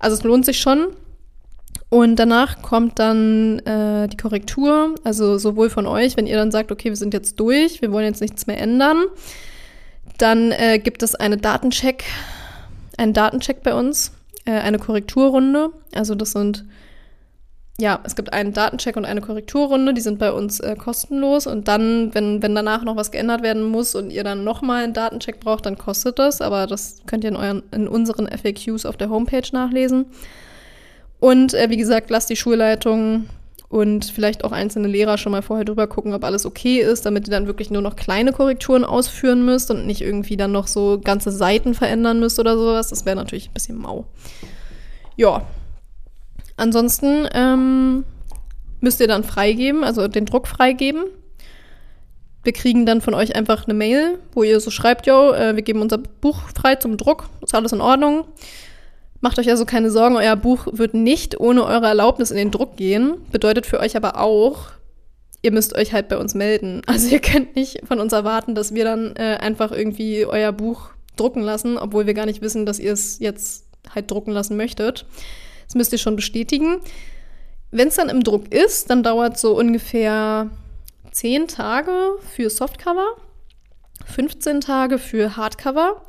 Also 0.00 0.16
es 0.16 0.24
lohnt 0.24 0.44
sich 0.44 0.58
schon. 0.58 0.88
Und 1.88 2.16
danach 2.16 2.62
kommt 2.62 3.00
dann 3.00 3.58
äh, 3.60 4.08
die 4.08 4.16
Korrektur, 4.16 4.94
also 5.02 5.38
sowohl 5.38 5.70
von 5.70 5.86
euch, 5.86 6.16
wenn 6.16 6.28
ihr 6.28 6.36
dann 6.36 6.52
sagt, 6.52 6.70
okay, 6.70 6.88
wir 6.88 6.96
sind 6.96 7.14
jetzt 7.14 7.38
durch, 7.40 7.82
wir 7.82 7.90
wollen 7.90 8.06
jetzt 8.06 8.20
nichts 8.20 8.46
mehr 8.46 8.60
ändern, 8.60 9.06
dann 10.18 10.52
äh, 10.52 10.78
gibt 10.78 11.02
es 11.02 11.16
eine 11.16 11.36
Datencheck, 11.36 12.04
einen 12.96 13.12
Datencheck 13.12 13.64
bei 13.64 13.74
uns, 13.74 14.12
äh, 14.44 14.52
eine 14.52 14.78
Korrekturrunde. 14.78 15.70
Also 15.94 16.14
das 16.14 16.32
sind, 16.32 16.64
ja, 17.78 18.00
es 18.04 18.16
gibt 18.16 18.32
einen 18.32 18.52
Datencheck 18.52 18.96
und 18.96 19.04
eine 19.04 19.20
Korrekturrunde, 19.20 19.94
die 19.94 20.00
sind 20.00 20.18
bei 20.18 20.32
uns 20.32 20.60
äh, 20.60 20.76
kostenlos. 20.76 21.46
Und 21.46 21.68
dann, 21.68 22.14
wenn, 22.14 22.42
wenn 22.42 22.54
danach 22.54 22.84
noch 22.84 22.96
was 22.96 23.10
geändert 23.10 23.42
werden 23.42 23.64
muss 23.64 23.94
und 23.94 24.10
ihr 24.10 24.24
dann 24.24 24.44
nochmal 24.44 24.84
einen 24.84 24.94
Datencheck 24.94 25.40
braucht, 25.40 25.66
dann 25.66 25.78
kostet 25.78 26.18
das. 26.18 26.40
Aber 26.40 26.66
das 26.66 27.02
könnt 27.06 27.24
ihr 27.24 27.30
in, 27.30 27.36
euren, 27.36 27.62
in 27.72 27.88
unseren 27.88 28.28
FAQs 28.28 28.86
auf 28.86 28.96
der 28.96 29.10
Homepage 29.10 29.48
nachlesen. 29.52 30.06
Und 31.18 31.54
äh, 31.54 31.68
wie 31.68 31.76
gesagt, 31.76 32.10
lasst 32.10 32.30
die 32.30 32.36
Schulleitung 32.36 33.26
und 33.70 34.04
vielleicht 34.04 34.42
auch 34.42 34.50
einzelne 34.50 34.88
Lehrer 34.88 35.16
schon 35.16 35.30
mal 35.30 35.42
vorher 35.42 35.64
drüber 35.64 35.86
gucken, 35.86 36.12
ob 36.12 36.24
alles 36.24 36.44
okay 36.44 36.80
ist, 36.80 37.06
damit 37.06 37.28
ihr 37.28 37.30
dann 37.30 37.46
wirklich 37.46 37.70
nur 37.70 37.82
noch 37.82 37.94
kleine 37.94 38.32
Korrekturen 38.32 38.84
ausführen 38.84 39.44
müsst 39.44 39.70
und 39.70 39.86
nicht 39.86 40.00
irgendwie 40.00 40.36
dann 40.36 40.50
noch 40.50 40.66
so 40.66 41.00
ganze 41.02 41.30
Seiten 41.30 41.72
verändern 41.72 42.18
müsst 42.18 42.40
oder 42.40 42.58
sowas. 42.58 42.88
Das 42.88 43.06
wäre 43.06 43.14
natürlich 43.14 43.48
ein 43.48 43.54
bisschen 43.54 43.78
mau. 43.78 44.06
Ja. 45.16 45.46
Ansonsten 46.56 47.28
ähm, 47.32 48.04
müsst 48.80 49.00
ihr 49.00 49.06
dann 49.06 49.22
freigeben, 49.22 49.84
also 49.84 50.08
den 50.08 50.26
Druck 50.26 50.48
freigeben. 50.48 51.04
Wir 52.42 52.52
kriegen 52.52 52.86
dann 52.86 53.00
von 53.00 53.14
euch 53.14 53.36
einfach 53.36 53.66
eine 53.66 53.74
Mail, 53.74 54.18
wo 54.32 54.42
ihr 54.42 54.58
so 54.58 54.72
schreibt, 54.72 55.06
yo, 55.06 55.32
äh, 55.32 55.54
wir 55.54 55.62
geben 55.62 55.80
unser 55.80 55.98
Buch 55.98 56.40
frei 56.56 56.74
zum 56.74 56.96
Druck, 56.96 57.28
ist 57.40 57.54
alles 57.54 57.72
in 57.72 57.80
Ordnung. 57.80 58.24
Macht 59.20 59.38
euch 59.38 59.50
also 59.50 59.66
keine 59.66 59.90
Sorgen, 59.90 60.16
euer 60.16 60.36
Buch 60.36 60.66
wird 60.72 60.94
nicht 60.94 61.38
ohne 61.38 61.64
eure 61.64 61.86
Erlaubnis 61.86 62.30
in 62.30 62.38
den 62.38 62.50
Druck 62.50 62.76
gehen. 62.76 63.26
Bedeutet 63.30 63.66
für 63.66 63.78
euch 63.78 63.96
aber 63.96 64.18
auch, 64.18 64.70
ihr 65.42 65.52
müsst 65.52 65.74
euch 65.74 65.92
halt 65.92 66.08
bei 66.08 66.16
uns 66.16 66.34
melden. 66.34 66.82
Also 66.86 67.08
ihr 67.08 67.20
könnt 67.20 67.54
nicht 67.54 67.86
von 67.86 68.00
uns 68.00 68.12
erwarten, 68.12 68.54
dass 68.54 68.74
wir 68.74 68.84
dann 68.84 69.14
äh, 69.16 69.36
einfach 69.40 69.72
irgendwie 69.72 70.24
euer 70.24 70.52
Buch 70.52 70.90
drucken 71.16 71.42
lassen, 71.42 71.76
obwohl 71.76 72.06
wir 72.06 72.14
gar 72.14 72.26
nicht 72.26 72.40
wissen, 72.40 72.64
dass 72.64 72.78
ihr 72.78 72.92
es 72.92 73.18
jetzt 73.18 73.66
halt 73.94 74.10
drucken 74.10 74.32
lassen 74.32 74.56
möchtet. 74.56 75.04
Das 75.66 75.74
müsst 75.74 75.92
ihr 75.92 75.98
schon 75.98 76.16
bestätigen. 76.16 76.80
Wenn 77.70 77.88
es 77.88 77.96
dann 77.96 78.08
im 78.08 78.24
Druck 78.24 78.52
ist, 78.52 78.90
dann 78.90 79.02
dauert 79.02 79.38
so 79.38 79.56
ungefähr 79.56 80.50
10 81.12 81.46
Tage 81.46 81.92
für 82.34 82.48
Softcover, 82.48 83.16
15 84.06 84.60
Tage 84.60 84.98
für 84.98 85.36
Hardcover 85.36 86.02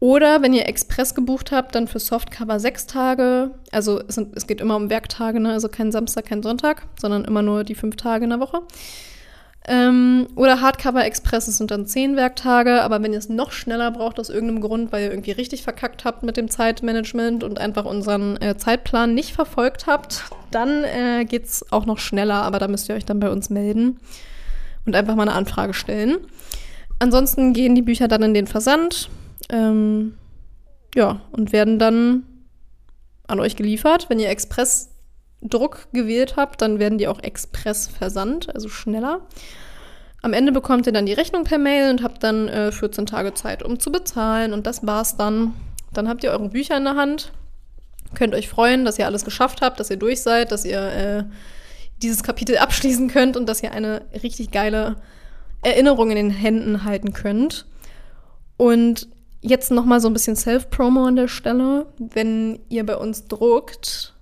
oder 0.00 0.42
wenn 0.42 0.52
ihr 0.52 0.68
Express 0.68 1.14
gebucht 1.14 1.52
habt, 1.52 1.74
dann 1.74 1.88
für 1.88 1.98
Softcover 1.98 2.60
sechs 2.60 2.86
Tage. 2.86 3.52
Also 3.70 4.02
es, 4.06 4.16
sind, 4.16 4.36
es 4.36 4.46
geht 4.46 4.60
immer 4.60 4.76
um 4.76 4.90
Werktage, 4.90 5.40
ne? 5.40 5.52
also 5.52 5.68
kein 5.68 5.92
Samstag, 5.92 6.26
kein 6.26 6.42
Sonntag, 6.42 6.82
sondern 7.00 7.24
immer 7.24 7.42
nur 7.42 7.64
die 7.64 7.74
fünf 7.74 7.96
Tage 7.96 8.24
in 8.24 8.30
der 8.30 8.40
Woche. 8.40 8.62
Ähm, 9.66 10.26
oder 10.36 10.60
Hardcover 10.60 11.06
Express, 11.06 11.46
das 11.46 11.56
sind 11.56 11.70
dann 11.70 11.86
zehn 11.86 12.16
Werktage. 12.16 12.82
Aber 12.82 13.02
wenn 13.02 13.12
ihr 13.12 13.18
es 13.18 13.30
noch 13.30 13.50
schneller 13.50 13.90
braucht 13.90 14.20
aus 14.20 14.28
irgendeinem 14.28 14.60
Grund, 14.60 14.92
weil 14.92 15.04
ihr 15.04 15.10
irgendwie 15.10 15.30
richtig 15.30 15.62
verkackt 15.62 16.04
habt 16.04 16.22
mit 16.22 16.36
dem 16.36 16.50
Zeitmanagement 16.50 17.42
und 17.42 17.58
einfach 17.58 17.86
unseren 17.86 18.36
äh, 18.42 18.58
Zeitplan 18.58 19.14
nicht 19.14 19.32
verfolgt 19.32 19.86
habt, 19.86 20.24
dann 20.50 20.84
äh, 20.84 21.24
geht 21.24 21.46
es 21.46 21.72
auch 21.72 21.86
noch 21.86 21.98
schneller. 21.98 22.42
Aber 22.42 22.58
da 22.58 22.68
müsst 22.68 22.90
ihr 22.90 22.94
euch 22.94 23.06
dann 23.06 23.20
bei 23.20 23.30
uns 23.30 23.48
melden 23.48 24.00
und 24.84 24.94
einfach 24.94 25.14
mal 25.14 25.22
eine 25.22 25.32
Anfrage 25.32 25.72
stellen. 25.72 26.18
Ansonsten 26.98 27.54
gehen 27.54 27.74
die 27.74 27.82
Bücher 27.82 28.06
dann 28.06 28.22
in 28.22 28.34
den 28.34 28.46
Versand. 28.46 29.08
Ähm, 29.50 30.14
ja, 30.94 31.20
und 31.32 31.52
werden 31.52 31.78
dann 31.78 32.24
an 33.26 33.40
euch 33.40 33.56
geliefert. 33.56 34.06
Wenn 34.08 34.18
ihr 34.18 34.28
Express-Druck 34.28 35.88
gewählt 35.92 36.36
habt, 36.36 36.62
dann 36.62 36.78
werden 36.78 36.98
die 36.98 37.08
auch 37.08 37.20
Express 37.20 37.88
versandt, 37.88 38.54
also 38.54 38.68
schneller. 38.68 39.20
Am 40.22 40.32
Ende 40.32 40.52
bekommt 40.52 40.86
ihr 40.86 40.92
dann 40.92 41.06
die 41.06 41.12
Rechnung 41.12 41.44
per 41.44 41.58
Mail 41.58 41.90
und 41.90 42.02
habt 42.02 42.22
dann 42.22 42.48
äh, 42.48 42.72
14 42.72 43.06
Tage 43.06 43.34
Zeit, 43.34 43.62
um 43.62 43.78
zu 43.78 43.92
bezahlen. 43.92 44.52
Und 44.54 44.66
das 44.66 44.86
war's 44.86 45.16
dann. 45.16 45.54
Dann 45.92 46.08
habt 46.08 46.24
ihr 46.24 46.30
eure 46.30 46.48
Bücher 46.48 46.76
in 46.76 46.84
der 46.84 46.96
Hand. 46.96 47.32
Könnt 48.14 48.34
euch 48.34 48.48
freuen, 48.48 48.84
dass 48.84 48.98
ihr 48.98 49.06
alles 49.06 49.24
geschafft 49.24 49.60
habt, 49.60 49.80
dass 49.80 49.90
ihr 49.90 49.98
durch 49.98 50.22
seid, 50.22 50.50
dass 50.50 50.64
ihr 50.64 50.80
äh, 50.80 51.24
dieses 52.02 52.22
Kapitel 52.22 52.56
abschließen 52.56 53.08
könnt 53.08 53.36
und 53.36 53.46
dass 53.48 53.62
ihr 53.62 53.72
eine 53.72 54.02
richtig 54.22 54.50
geile 54.50 54.96
Erinnerung 55.62 56.10
in 56.10 56.16
den 56.16 56.30
Händen 56.30 56.84
halten 56.84 57.12
könnt. 57.12 57.66
Und 58.56 59.08
Jetzt 59.46 59.70
noch 59.70 59.84
mal 59.84 60.00
so 60.00 60.08
ein 60.08 60.14
bisschen 60.14 60.36
Self-Promo 60.36 61.04
an 61.04 61.16
der 61.16 61.28
Stelle. 61.28 61.84
Wenn 61.98 62.60
ihr 62.70 62.86
bei 62.86 62.96
uns 62.96 63.28
druckt, 63.28 64.14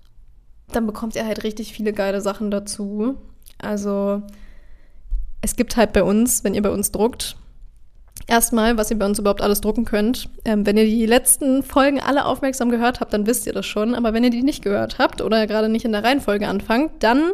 dann 0.72 0.84
bekommt 0.84 1.14
ihr 1.14 1.24
halt 1.24 1.44
richtig 1.44 1.72
viele 1.72 1.92
geile 1.92 2.20
Sachen 2.20 2.50
dazu. 2.50 3.14
Also 3.56 4.22
es 5.40 5.54
gibt 5.54 5.76
halt 5.76 5.92
bei 5.92 6.02
uns, 6.02 6.42
wenn 6.42 6.54
ihr 6.54 6.62
bei 6.62 6.70
uns 6.70 6.90
druckt, 6.90 7.36
erstmal, 8.26 8.76
was 8.76 8.90
ihr 8.90 8.98
bei 8.98 9.06
uns 9.06 9.20
überhaupt 9.20 9.42
alles 9.42 9.60
drucken 9.60 9.84
könnt. 9.84 10.28
Ähm, 10.44 10.66
wenn 10.66 10.76
ihr 10.76 10.86
die 10.86 11.06
letzten 11.06 11.62
Folgen 11.62 12.00
alle 12.00 12.24
aufmerksam 12.24 12.70
gehört 12.70 12.98
habt, 12.98 13.12
dann 13.12 13.24
wisst 13.24 13.46
ihr 13.46 13.52
das 13.52 13.64
schon. 13.64 13.94
Aber 13.94 14.14
wenn 14.14 14.24
ihr 14.24 14.30
die 14.30 14.42
nicht 14.42 14.64
gehört 14.64 14.98
habt 14.98 15.22
oder 15.22 15.46
gerade 15.46 15.68
nicht 15.68 15.84
in 15.84 15.92
der 15.92 16.02
Reihenfolge 16.02 16.48
anfangt, 16.48 17.00
dann 17.04 17.30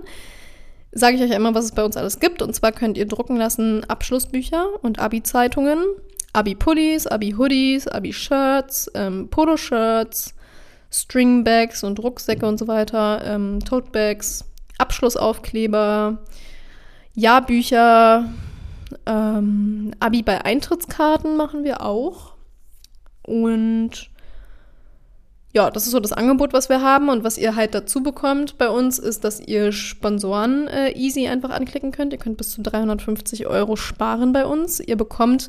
sage 0.92 1.16
ich 1.16 1.22
euch 1.22 1.32
einmal, 1.32 1.54
was 1.54 1.64
es 1.64 1.72
bei 1.72 1.86
uns 1.86 1.96
alles 1.96 2.20
gibt. 2.20 2.42
Und 2.42 2.54
zwar 2.54 2.72
könnt 2.72 2.98
ihr 2.98 3.08
drucken 3.08 3.36
lassen 3.36 3.84
Abschlussbücher 3.88 4.66
und 4.82 4.98
Abi-Zeitungen, 4.98 5.78
Abi-Pullis, 6.32 7.06
Abi-Hoodies, 7.06 7.88
Abi-Shirts, 7.88 8.90
ähm, 8.94 9.28
Poloshirts, 9.28 10.34
Stringbags 10.90 11.82
und 11.84 11.98
Rucksäcke 12.02 12.46
und 12.46 12.58
so 12.58 12.68
weiter, 12.68 13.22
ähm, 13.24 13.60
Totebags, 13.60 14.44
Abschlussaufkleber, 14.78 16.18
Jahrbücher, 17.14 18.26
ähm, 19.06 19.92
Abi 20.00 20.22
bei 20.22 20.44
Eintrittskarten 20.44 21.36
machen 21.36 21.64
wir 21.64 21.82
auch. 21.82 22.34
Und 23.22 24.10
ja, 25.52 25.70
das 25.70 25.86
ist 25.86 25.92
so 25.92 26.00
das 26.00 26.12
Angebot, 26.12 26.52
was 26.52 26.68
wir 26.68 26.82
haben. 26.82 27.08
Und 27.08 27.24
was 27.24 27.38
ihr 27.38 27.56
halt 27.56 27.74
dazu 27.74 28.02
bekommt 28.02 28.58
bei 28.58 28.68
uns, 28.68 28.98
ist, 28.98 29.24
dass 29.24 29.40
ihr 29.40 29.72
Sponsoren 29.72 30.68
äh, 30.68 30.92
easy 30.92 31.26
einfach 31.26 31.50
anklicken 31.50 31.90
könnt. 31.90 32.12
Ihr 32.12 32.18
könnt 32.18 32.36
bis 32.36 32.50
zu 32.50 32.62
350 32.62 33.46
Euro 33.46 33.76
sparen 33.76 34.32
bei 34.32 34.46
uns. 34.46 34.80
Ihr 34.80 34.96
bekommt 34.96 35.48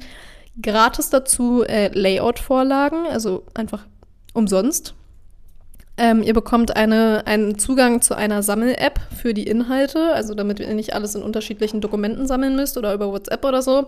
gratis 0.62 1.10
dazu 1.10 1.64
äh, 1.64 1.90
Layout-Vorlagen, 1.94 3.08
also 3.08 3.44
einfach 3.54 3.86
umsonst. 4.34 4.94
Ähm, 5.98 6.24
ihr 6.24 6.34
bekommt 6.34 6.78
eine, 6.78 7.28
einen 7.28 7.60
Zugang 7.60 8.02
zu 8.02 8.16
einer 8.16 8.42
Sammel-App 8.42 9.02
für 9.22 9.34
die 9.34 9.44
Inhalte, 9.44 10.14
also 10.14 10.34
damit 10.34 10.62
ihr 10.62 10.74
nicht 10.74 10.94
alles 10.94 11.14
in 11.14 11.24
unterschiedlichen 11.24 11.82
Dokumenten 11.82 12.26
sammeln 12.26 12.56
müsst 12.56 12.78
oder 12.78 12.94
über 12.94 13.12
WhatsApp 13.12 13.44
oder 13.44 13.62
so, 13.62 13.88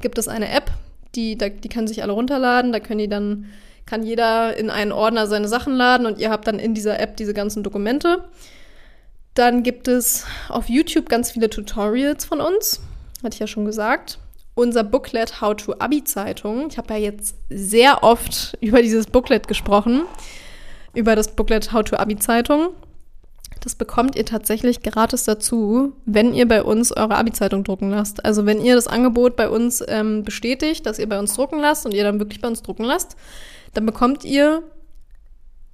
gibt 0.00 0.16
es 0.16 0.26
eine 0.26 0.50
App, 0.50 0.70
die, 1.14 1.36
da, 1.36 1.50
die 1.50 1.68
kann 1.68 1.86
sich 1.86 2.02
alle 2.02 2.12
runterladen, 2.12 2.72
da 2.72 2.80
können 2.80 3.00
die 3.00 3.08
dann, 3.08 3.46
kann 3.84 4.02
jeder 4.02 4.56
in 4.56 4.70
einen 4.70 4.90
Ordner 4.90 5.26
seine 5.26 5.48
Sachen 5.48 5.74
laden 5.74 6.06
und 6.06 6.18
ihr 6.18 6.30
habt 6.30 6.46
dann 6.46 6.58
in 6.58 6.72
dieser 6.72 6.98
App 6.98 7.18
diese 7.18 7.34
ganzen 7.34 7.62
Dokumente. 7.62 8.24
Dann 9.34 9.62
gibt 9.62 9.86
es 9.86 10.24
auf 10.48 10.70
YouTube 10.70 11.10
ganz 11.10 11.30
viele 11.30 11.50
Tutorials 11.50 12.24
von 12.24 12.40
uns, 12.40 12.80
hatte 13.22 13.34
ich 13.34 13.40
ja 13.40 13.46
schon 13.46 13.66
gesagt. 13.66 14.18
Unser 14.60 14.84
Booklet 14.84 15.40
How 15.40 15.56
to 15.56 15.74
Abi 15.78 16.04
Zeitung. 16.04 16.68
Ich 16.68 16.76
habe 16.76 16.92
ja 16.92 17.00
jetzt 17.00 17.34
sehr 17.48 18.02
oft 18.02 18.58
über 18.60 18.82
dieses 18.82 19.06
Booklet 19.06 19.48
gesprochen 19.48 20.02
über 20.92 21.16
das 21.16 21.34
Booklet 21.34 21.72
How 21.72 21.82
to 21.82 21.96
Abi 21.96 22.16
Zeitung. 22.16 22.70
Das 23.60 23.74
bekommt 23.74 24.16
ihr 24.16 24.26
tatsächlich 24.26 24.82
gratis 24.82 25.24
dazu, 25.24 25.94
wenn 26.04 26.34
ihr 26.34 26.46
bei 26.48 26.62
uns 26.62 26.92
eure 26.96 27.16
Abi-Zeitung 27.16 27.62
drucken 27.62 27.90
lasst. 27.90 28.24
Also 28.24 28.46
wenn 28.46 28.60
ihr 28.60 28.74
das 28.74 28.86
Angebot 28.86 29.36
bei 29.36 29.48
uns 29.48 29.84
ähm, 29.86 30.24
bestätigt, 30.24 30.86
dass 30.86 30.98
ihr 30.98 31.08
bei 31.08 31.18
uns 31.18 31.34
drucken 31.34 31.60
lasst 31.60 31.84
und 31.84 31.92
ihr 31.92 32.04
dann 32.04 32.18
wirklich 32.18 32.40
bei 32.40 32.48
uns 32.48 32.62
drucken 32.62 32.84
lasst, 32.84 33.16
dann 33.74 33.84
bekommt 33.84 34.24
ihr 34.24 34.62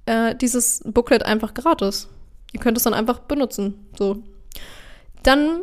äh, 0.05 0.35
dieses 0.35 0.81
Booklet 0.85 1.23
einfach 1.23 1.53
gratis. 1.53 2.09
Ihr 2.53 2.59
könnt 2.59 2.77
es 2.77 2.83
dann 2.83 2.93
einfach 2.93 3.19
benutzen. 3.19 3.87
So. 3.97 4.17
Dann 5.23 5.61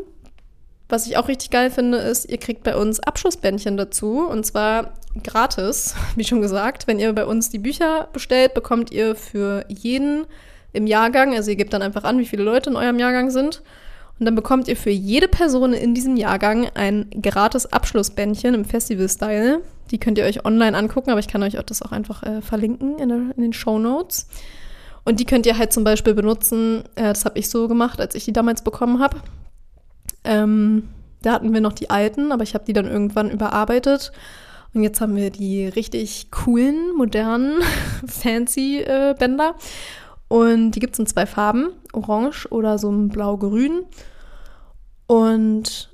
was 0.88 1.06
ich 1.06 1.16
auch 1.16 1.28
richtig 1.28 1.50
geil 1.50 1.70
finde, 1.70 1.98
ist, 1.98 2.28
ihr 2.28 2.38
kriegt 2.38 2.62
bei 2.62 2.76
uns 2.76 3.00
Abschlussbändchen 3.00 3.76
dazu. 3.76 4.20
Und 4.20 4.44
zwar 4.44 4.94
gratis, 5.22 5.94
wie 6.16 6.24
schon 6.24 6.42
gesagt. 6.42 6.86
Wenn 6.86 6.98
ihr 6.98 7.12
bei 7.12 7.24
uns 7.24 7.50
die 7.50 7.58
Bücher 7.58 8.08
bestellt, 8.12 8.54
bekommt 8.54 8.92
ihr 8.92 9.16
für 9.16 9.64
jeden 9.68 10.26
im 10.72 10.86
Jahrgang, 10.86 11.34
also 11.34 11.50
ihr 11.50 11.56
gebt 11.56 11.72
dann 11.72 11.82
einfach 11.82 12.04
an, 12.04 12.18
wie 12.18 12.26
viele 12.26 12.42
Leute 12.42 12.70
in 12.70 12.76
eurem 12.76 12.98
Jahrgang 12.98 13.30
sind. 13.30 13.62
Und 14.18 14.26
dann 14.26 14.34
bekommt 14.34 14.68
ihr 14.68 14.76
für 14.76 14.90
jede 14.90 15.26
Person 15.26 15.72
in 15.72 15.94
diesem 15.94 16.16
Jahrgang 16.16 16.68
ein 16.74 17.06
gratis 17.20 17.66
Abschlussbändchen 17.66 18.54
im 18.54 18.64
Festival-Style. 18.64 19.60
Die 19.90 19.98
könnt 19.98 20.18
ihr 20.18 20.24
euch 20.24 20.44
online 20.44 20.76
angucken, 20.76 21.10
aber 21.10 21.20
ich 21.20 21.28
kann 21.28 21.42
euch 21.42 21.54
das 21.66 21.82
auch 21.82 21.92
einfach 21.92 22.22
äh, 22.22 22.40
verlinken 22.40 22.98
in, 22.98 23.08
der, 23.08 23.18
in, 23.36 23.42
den 23.42 23.52
Show 23.52 23.78
Notes. 23.78 24.28
Und 25.04 25.20
die 25.20 25.24
könnt 25.24 25.46
ihr 25.46 25.58
halt 25.58 25.72
zum 25.72 25.84
Beispiel 25.84 26.14
benutzen, 26.14 26.84
äh, 26.94 27.02
das 27.04 27.24
habe 27.24 27.38
ich 27.38 27.48
so 27.48 27.66
gemacht, 27.66 28.00
als 28.00 28.14
ich 28.14 28.24
die 28.24 28.32
damals 28.32 28.62
bekommen 28.62 29.00
habe. 29.00 29.20
Ähm, 30.24 30.88
da 31.22 31.32
hatten 31.32 31.54
wir 31.54 31.60
noch 31.60 31.72
die 31.72 31.90
alten, 31.90 32.32
aber 32.32 32.42
ich 32.42 32.54
habe 32.54 32.64
die 32.64 32.72
dann 32.72 32.86
irgendwann 32.86 33.30
überarbeitet. 33.30 34.12
Und 34.74 34.82
jetzt 34.82 35.00
haben 35.00 35.16
wir 35.16 35.30
die 35.30 35.66
richtig 35.66 36.30
coolen, 36.30 36.94
modernen, 36.96 37.60
fancy 38.06 38.80
äh, 38.80 39.14
Bänder. 39.18 39.54
Und 40.28 40.72
die 40.72 40.80
gibt 40.80 40.94
es 40.94 40.98
in 40.98 41.06
zwei 41.06 41.26
Farben, 41.26 41.68
orange 41.92 42.46
oder 42.50 42.78
so 42.78 42.90
ein 42.90 43.08
blau-grün. 43.08 43.84
Und 45.06 45.90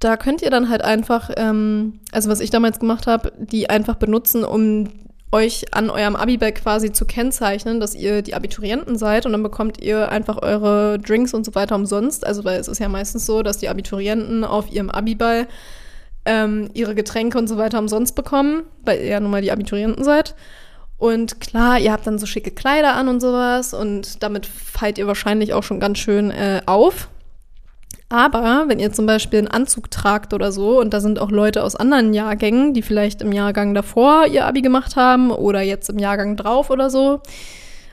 da 0.00 0.16
könnt 0.16 0.42
ihr 0.42 0.50
dann 0.50 0.68
halt 0.68 0.82
einfach, 0.82 1.30
ähm, 1.36 2.00
also 2.12 2.28
was 2.28 2.40
ich 2.40 2.50
damals 2.50 2.80
gemacht 2.80 3.06
habe, 3.06 3.32
die 3.38 3.70
einfach 3.70 3.94
benutzen, 3.94 4.44
um 4.44 4.88
euch 5.34 5.74
an 5.74 5.90
eurem 5.90 6.14
Abibag 6.14 6.54
quasi 6.54 6.92
zu 6.92 7.06
kennzeichnen, 7.06 7.80
dass 7.80 7.96
ihr 7.96 8.22
die 8.22 8.34
Abiturienten 8.34 8.96
seid 8.96 9.26
und 9.26 9.32
dann 9.32 9.42
bekommt 9.42 9.82
ihr 9.82 10.08
einfach 10.08 10.40
eure 10.40 11.00
Drinks 11.00 11.34
und 11.34 11.44
so 11.44 11.56
weiter 11.56 11.74
umsonst. 11.74 12.24
Also 12.24 12.44
weil 12.44 12.60
es 12.60 12.68
ist 12.68 12.78
ja 12.78 12.88
meistens 12.88 13.26
so, 13.26 13.42
dass 13.42 13.58
die 13.58 13.68
Abiturienten 13.68 14.44
auf 14.44 14.70
ihrem 14.70 14.90
Abiball 14.90 15.48
ähm, 16.24 16.70
ihre 16.72 16.94
Getränke 16.94 17.36
und 17.36 17.48
so 17.48 17.56
weiter 17.56 17.80
umsonst 17.80 18.14
bekommen, 18.14 18.62
weil 18.84 19.00
ihr 19.00 19.06
ja 19.06 19.20
nun 19.20 19.32
mal 19.32 19.42
die 19.42 19.50
Abiturienten 19.50 20.04
seid. 20.04 20.36
Und 20.98 21.40
klar, 21.40 21.80
ihr 21.80 21.90
habt 21.90 22.06
dann 22.06 22.20
so 22.20 22.26
schicke 22.26 22.52
Kleider 22.52 22.94
an 22.94 23.08
und 23.08 23.20
sowas 23.20 23.74
und 23.74 24.22
damit 24.22 24.46
fallt 24.46 24.98
ihr 24.98 25.08
wahrscheinlich 25.08 25.52
auch 25.52 25.64
schon 25.64 25.80
ganz 25.80 25.98
schön 25.98 26.30
äh, 26.30 26.62
auf. 26.66 27.08
Aber 28.14 28.66
wenn 28.68 28.78
ihr 28.78 28.92
zum 28.92 29.06
Beispiel 29.06 29.40
einen 29.40 29.48
Anzug 29.48 29.90
tragt 29.90 30.34
oder 30.34 30.52
so, 30.52 30.78
und 30.78 30.94
da 30.94 31.00
sind 31.00 31.18
auch 31.18 31.32
Leute 31.32 31.64
aus 31.64 31.74
anderen 31.74 32.14
Jahrgängen, 32.14 32.72
die 32.72 32.82
vielleicht 32.82 33.22
im 33.22 33.32
Jahrgang 33.32 33.74
davor 33.74 34.26
ihr 34.28 34.46
Abi 34.46 34.62
gemacht 34.62 34.94
haben 34.94 35.32
oder 35.32 35.62
jetzt 35.62 35.90
im 35.90 35.98
Jahrgang 35.98 36.36
drauf 36.36 36.70
oder 36.70 36.90
so, 36.90 37.22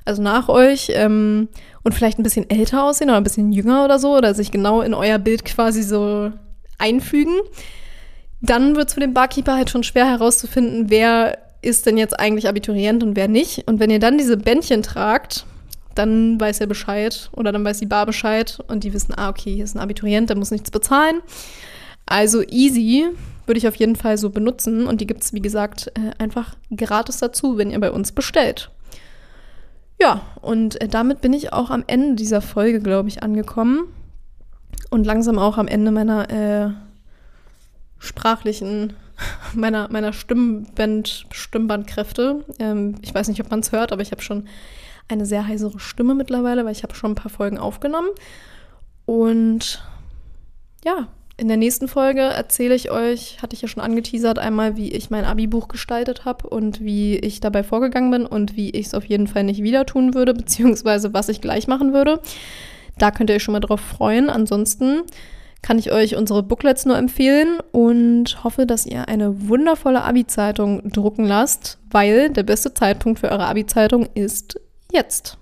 also 0.05 0.21
nach 0.21 0.47
euch, 0.47 0.91
ähm, 0.93 1.47
und 1.81 1.93
vielleicht 1.95 2.19
ein 2.19 2.23
bisschen 2.23 2.47
älter 2.51 2.83
aussehen 2.83 3.09
oder 3.09 3.17
ein 3.17 3.23
bisschen 3.23 3.51
jünger 3.51 3.83
oder 3.83 3.97
so, 3.97 4.15
oder 4.15 4.35
sich 4.35 4.51
genau 4.51 4.81
in 4.81 4.93
euer 4.93 5.17
Bild 5.17 5.43
quasi 5.43 5.81
so 5.81 6.31
einfügen, 6.77 7.39
dann 8.41 8.75
wird 8.75 8.89
es 8.89 8.93
für 8.93 8.99
den 8.99 9.15
Barkeeper 9.15 9.55
halt 9.55 9.71
schon 9.71 9.81
schwer 9.81 10.05
herauszufinden, 10.05 10.91
wer 10.91 11.39
ist 11.63 11.87
denn 11.87 11.97
jetzt 11.97 12.19
eigentlich 12.19 12.47
Abiturient 12.47 13.01
und 13.01 13.15
wer 13.15 13.27
nicht. 13.27 13.67
Und 13.67 13.79
wenn 13.79 13.89
ihr 13.89 13.97
dann 13.97 14.19
diese 14.19 14.37
Bändchen 14.37 14.83
tragt, 14.83 15.47
dann 16.01 16.39
weiß 16.39 16.59
er 16.59 16.67
Bescheid 16.67 17.29
oder 17.31 17.51
dann 17.51 17.63
weiß 17.63 17.77
die 17.77 17.85
Bar 17.85 18.07
Bescheid 18.07 18.59
und 18.67 18.83
die 18.83 18.91
wissen, 18.91 19.13
ah, 19.15 19.29
okay, 19.29 19.53
hier 19.53 19.63
ist 19.63 19.75
ein 19.75 19.79
Abiturient, 19.79 20.29
der 20.29 20.37
muss 20.37 20.49
nichts 20.49 20.71
bezahlen. 20.71 21.21
Also 22.07 22.41
easy 22.41 23.07
würde 23.45 23.59
ich 23.59 23.67
auf 23.67 23.75
jeden 23.75 23.95
Fall 23.95 24.17
so 24.17 24.31
benutzen 24.31 24.87
und 24.87 24.99
die 24.99 25.05
gibt 25.05 25.21
es, 25.21 25.33
wie 25.33 25.41
gesagt, 25.41 25.91
äh, 25.93 26.11
einfach 26.17 26.55
gratis 26.75 27.17
dazu, 27.17 27.57
wenn 27.57 27.69
ihr 27.69 27.79
bei 27.79 27.91
uns 27.91 28.11
bestellt. 28.13 28.71
Ja, 29.99 30.21
und 30.41 30.81
äh, 30.81 30.87
damit 30.87 31.21
bin 31.21 31.33
ich 31.33 31.53
auch 31.53 31.69
am 31.69 31.83
Ende 31.85 32.15
dieser 32.15 32.41
Folge, 32.41 32.79
glaube 32.79 33.09
ich, 33.09 33.21
angekommen 33.21 33.83
und 34.89 35.05
langsam 35.05 35.37
auch 35.37 35.59
am 35.59 35.67
Ende 35.67 35.91
meiner 35.91 36.29
äh, 36.31 36.71
sprachlichen, 37.99 38.93
meiner, 39.53 39.87
meiner 39.91 40.13
Stimmband, 40.13 41.27
Stimmbandkräfte. 41.29 42.43
Ähm, 42.57 42.95
ich 43.03 43.13
weiß 43.13 43.27
nicht, 43.27 43.41
ob 43.41 43.51
man 43.51 43.59
es 43.59 43.71
hört, 43.71 43.91
aber 43.91 44.01
ich 44.01 44.11
habe 44.11 44.23
schon 44.23 44.47
eine 45.07 45.25
sehr 45.25 45.47
heisere 45.47 45.79
Stimme 45.79 46.15
mittlerweile, 46.15 46.65
weil 46.65 46.71
ich 46.71 46.83
habe 46.83 46.95
schon 46.95 47.11
ein 47.11 47.15
paar 47.15 47.31
Folgen 47.31 47.57
aufgenommen. 47.57 48.09
Und 49.05 49.83
ja, 50.85 51.07
in 51.37 51.47
der 51.47 51.57
nächsten 51.57 51.87
Folge 51.87 52.21
erzähle 52.21 52.75
ich 52.75 52.91
euch, 52.91 53.41
hatte 53.41 53.55
ich 53.55 53.61
ja 53.61 53.67
schon 53.67 53.81
angeteasert, 53.81 54.37
einmal, 54.37 54.77
wie 54.77 54.91
ich 54.91 55.09
mein 55.09 55.25
Abi-Buch 55.25 55.67
gestaltet 55.67 56.23
habe 56.23 56.47
und 56.47 56.81
wie 56.81 57.17
ich 57.17 57.39
dabei 57.39 57.63
vorgegangen 57.63 58.11
bin 58.11 58.25
und 58.25 58.55
wie 58.55 58.69
ich 58.69 58.87
es 58.87 58.93
auf 58.93 59.05
jeden 59.05 59.27
Fall 59.27 59.43
nicht 59.43 59.63
wieder 59.63 59.85
tun 59.85 60.13
würde, 60.13 60.33
beziehungsweise 60.35 61.13
was 61.13 61.29
ich 61.29 61.41
gleich 61.41 61.67
machen 61.67 61.93
würde. 61.93 62.21
Da 62.97 63.09
könnt 63.11 63.29
ihr 63.29 63.37
euch 63.37 63.43
schon 63.43 63.53
mal 63.53 63.59
drauf 63.59 63.81
freuen. 63.81 64.29
Ansonsten 64.29 65.01
kann 65.61 65.79
ich 65.79 65.91
euch 65.91 66.15
unsere 66.15 66.43
Booklets 66.43 66.85
nur 66.85 66.97
empfehlen 66.97 67.59
und 67.71 68.43
hoffe, 68.43 68.65
dass 68.65 68.85
ihr 68.85 69.07
eine 69.07 69.47
wundervolle 69.47 70.03
Abi-Zeitung 70.03 70.91
drucken 70.91 71.25
lasst, 71.25 71.79
weil 71.89 72.29
der 72.29 72.43
beste 72.43 72.73
Zeitpunkt 72.73 73.19
für 73.19 73.31
eure 73.31 73.47
Abi-Zeitung 73.47 74.07
ist 74.13 74.59
jetzt. 74.91 75.37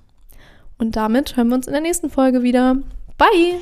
Und 0.78 0.96
damit 0.96 1.36
hören 1.36 1.50
wir 1.50 1.56
uns 1.56 1.68
in 1.68 1.74
der 1.74 1.82
nächsten 1.82 2.10
Folge 2.10 2.42
wieder. 2.44 2.78
Bye! 3.18 3.60